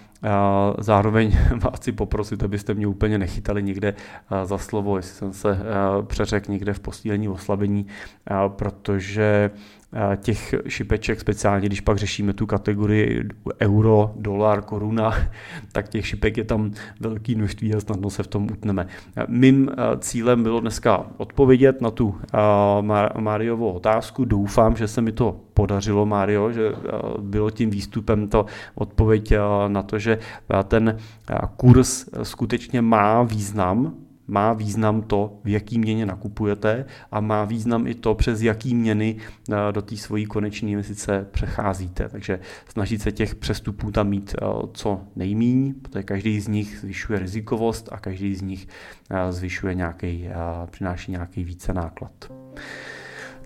Zároveň 0.78 1.38
vás 1.62 1.74
chci 1.76 1.92
poprosit, 1.92 2.42
abyste 2.42 2.74
mě 2.74 2.86
úplně 2.86 3.18
nechytali 3.18 3.62
někde 3.62 3.94
za 4.44 4.58
slovo, 4.58 4.96
jestli 4.96 5.14
jsem 5.14 5.32
se 5.32 5.58
přeřekl 6.06 6.52
někde 6.52 6.72
v 6.72 6.80
posílení 6.80 7.28
oslabení, 7.28 7.86
protože 8.48 9.50
těch 10.16 10.54
šipeček, 10.68 11.20
speciálně 11.20 11.66
když 11.66 11.80
pak 11.80 11.98
řešíme 11.98 12.32
tu 12.32 12.46
kategorii 12.46 13.24
euro, 13.60 14.12
dolar, 14.16 14.62
koruna, 14.62 15.14
tak 15.72 15.88
těch 15.88 16.06
šipek 16.06 16.36
je 16.36 16.44
tam 16.44 16.72
velký 17.00 17.34
množství 17.34 17.74
a 17.74 17.80
snadno 17.80 18.10
se 18.10 18.22
v 18.22 18.26
tom 18.26 18.44
utneme. 18.44 18.86
Mým 19.28 19.70
cílem 19.98 20.42
bylo 20.42 20.60
dneska 20.60 21.06
odpovědět 21.16 21.80
na 21.80 21.90
tu 21.90 22.14
Mariovou 23.18 23.72
otázku. 23.72 24.24
Doufám, 24.24 24.76
že 24.76 24.88
se 24.88 25.00
mi 25.00 25.12
to 25.12 25.40
podařilo, 25.54 26.06
Mario, 26.06 26.52
že 26.52 26.72
bylo 27.18 27.50
tím 27.50 27.70
výstupem 27.70 28.28
to 28.28 28.46
odpověď 28.74 29.32
na 29.68 29.82
to, 29.82 29.98
že 29.98 30.18
ten 30.68 30.96
kurz 31.56 32.08
skutečně 32.22 32.82
má 32.82 33.22
význam 33.22 33.94
má 34.32 34.52
význam 34.52 35.02
to, 35.02 35.38
v 35.44 35.48
jaký 35.48 35.78
měně 35.78 36.06
nakupujete 36.06 36.84
a 37.10 37.20
má 37.20 37.44
význam 37.44 37.86
i 37.86 37.94
to, 37.94 38.14
přes 38.14 38.42
jaký 38.42 38.74
měny 38.74 39.16
eh, 39.16 39.72
do 39.72 39.82
té 39.82 39.96
svojí 39.96 40.26
konečné 40.26 40.70
investice 40.70 41.26
přecházíte. 41.30 42.08
Takže 42.08 42.38
snažit 42.68 43.02
se 43.02 43.12
těch 43.12 43.34
přestupů 43.34 43.90
tam 43.90 44.08
mít 44.08 44.34
eh, 44.34 44.46
co 44.72 45.00
nejmíň, 45.16 45.74
protože 45.82 46.02
každý 46.02 46.40
z 46.40 46.48
nich 46.48 46.78
zvyšuje 46.80 47.18
rizikovost 47.18 47.88
a 47.92 47.98
každý 47.98 48.34
z 48.34 48.42
nich 48.42 48.68
eh, 49.10 49.32
zvyšuje 49.32 49.74
nějaký, 49.74 50.28
přináší 50.70 51.12
nějaký 51.12 51.44
více 51.44 51.72
náklad. 51.72 52.12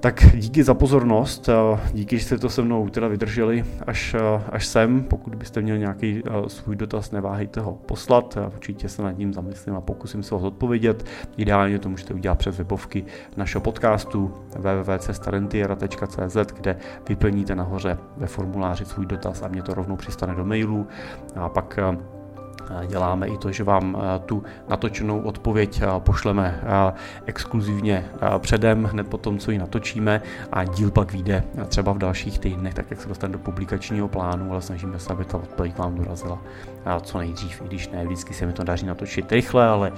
Tak 0.00 0.24
díky 0.34 0.64
za 0.64 0.74
pozornost, 0.74 1.48
díky, 1.92 2.18
že 2.18 2.24
jste 2.24 2.38
to 2.38 2.48
se 2.48 2.62
mnou 2.62 2.88
teda 2.88 3.08
vydrželi 3.08 3.64
až, 3.86 4.16
až 4.48 4.66
sem. 4.66 5.04
Pokud 5.04 5.34
byste 5.34 5.62
měli 5.62 5.78
nějaký 5.78 6.22
svůj 6.46 6.76
dotaz, 6.76 7.10
neváhejte 7.10 7.60
ho 7.60 7.72
poslat, 7.72 8.38
určitě 8.54 8.88
se 8.88 9.02
nad 9.02 9.18
ním 9.18 9.32
zamyslím 9.32 9.74
a 9.74 9.80
pokusím 9.80 10.22
se 10.22 10.34
ho 10.34 10.40
odpovědět. 10.40 11.06
Ideálně 11.36 11.78
to 11.78 11.88
můžete 11.88 12.14
udělat 12.14 12.38
přes 12.38 12.58
webovky 12.58 13.04
našeho 13.36 13.62
podcastu 13.62 14.32
www.cestarentiera.cz, 14.58 16.36
kde 16.60 16.76
vyplníte 17.08 17.54
nahoře 17.54 17.98
ve 18.16 18.26
formuláři 18.26 18.84
svůj 18.84 19.06
dotaz 19.06 19.42
a 19.42 19.48
mě 19.48 19.62
to 19.62 19.74
rovnou 19.74 19.96
přistane 19.96 20.34
do 20.34 20.44
mailu 20.44 20.86
a 21.34 21.48
pak 21.48 21.78
děláme 22.86 23.26
i 23.28 23.38
to, 23.38 23.52
že 23.52 23.64
vám 23.64 24.02
tu 24.26 24.42
natočenou 24.68 25.20
odpověď 25.20 25.82
pošleme 25.98 26.60
exkluzivně 27.26 28.04
předem, 28.38 28.84
hned 28.84 29.08
po 29.08 29.18
tom, 29.18 29.38
co 29.38 29.50
ji 29.50 29.58
natočíme 29.58 30.22
a 30.52 30.64
díl 30.64 30.90
pak 30.90 31.12
vyjde 31.12 31.44
třeba 31.68 31.92
v 31.92 31.98
dalších 31.98 32.38
týdnech, 32.38 32.74
tak 32.74 32.90
jak 32.90 33.00
se 33.00 33.08
dostane 33.08 33.32
do 33.32 33.38
publikačního 33.38 34.08
plánu, 34.08 34.52
ale 34.52 34.62
snažíme 34.62 34.98
se, 34.98 35.12
aby 35.12 35.24
ta 35.24 35.38
odpověď 35.38 35.78
vám 35.78 35.94
dorazila 35.94 36.38
co 37.02 37.18
nejdřív, 37.18 37.62
i 37.62 37.66
když 37.66 37.88
ne 37.88 38.04
vždycky 38.04 38.34
se 38.34 38.46
mi 38.46 38.52
to 38.52 38.64
daří 38.64 38.86
natočit 38.86 39.32
rychle, 39.32 39.66
ale, 39.66 39.92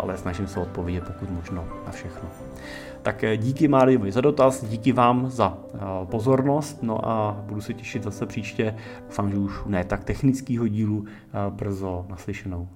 ale 0.00 0.18
snažím 0.18 0.46
se 0.46 0.60
odpovědět 0.60 1.04
pokud 1.06 1.30
možno 1.30 1.64
na 1.86 1.92
všechno. 1.92 2.28
Tak 3.02 3.24
díky 3.36 3.68
Máriovi 3.68 4.12
za 4.12 4.20
dotaz, 4.20 4.64
díky 4.64 4.92
vám 4.92 5.30
za 5.30 5.58
eh, 5.74 5.78
pozornost, 6.04 6.82
no 6.82 7.08
a 7.08 7.42
budu 7.46 7.60
se 7.60 7.74
těšit 7.74 8.02
zase 8.02 8.26
příště, 8.26 8.74
doufám, 9.06 9.30
že 9.30 9.36
už 9.38 9.52
ne 9.66 9.84
tak 9.84 10.04
technického 10.04 10.68
dílu, 10.68 11.04
eh, 11.06 11.50
brzo 11.50 12.06
naslyšenou. 12.08 12.68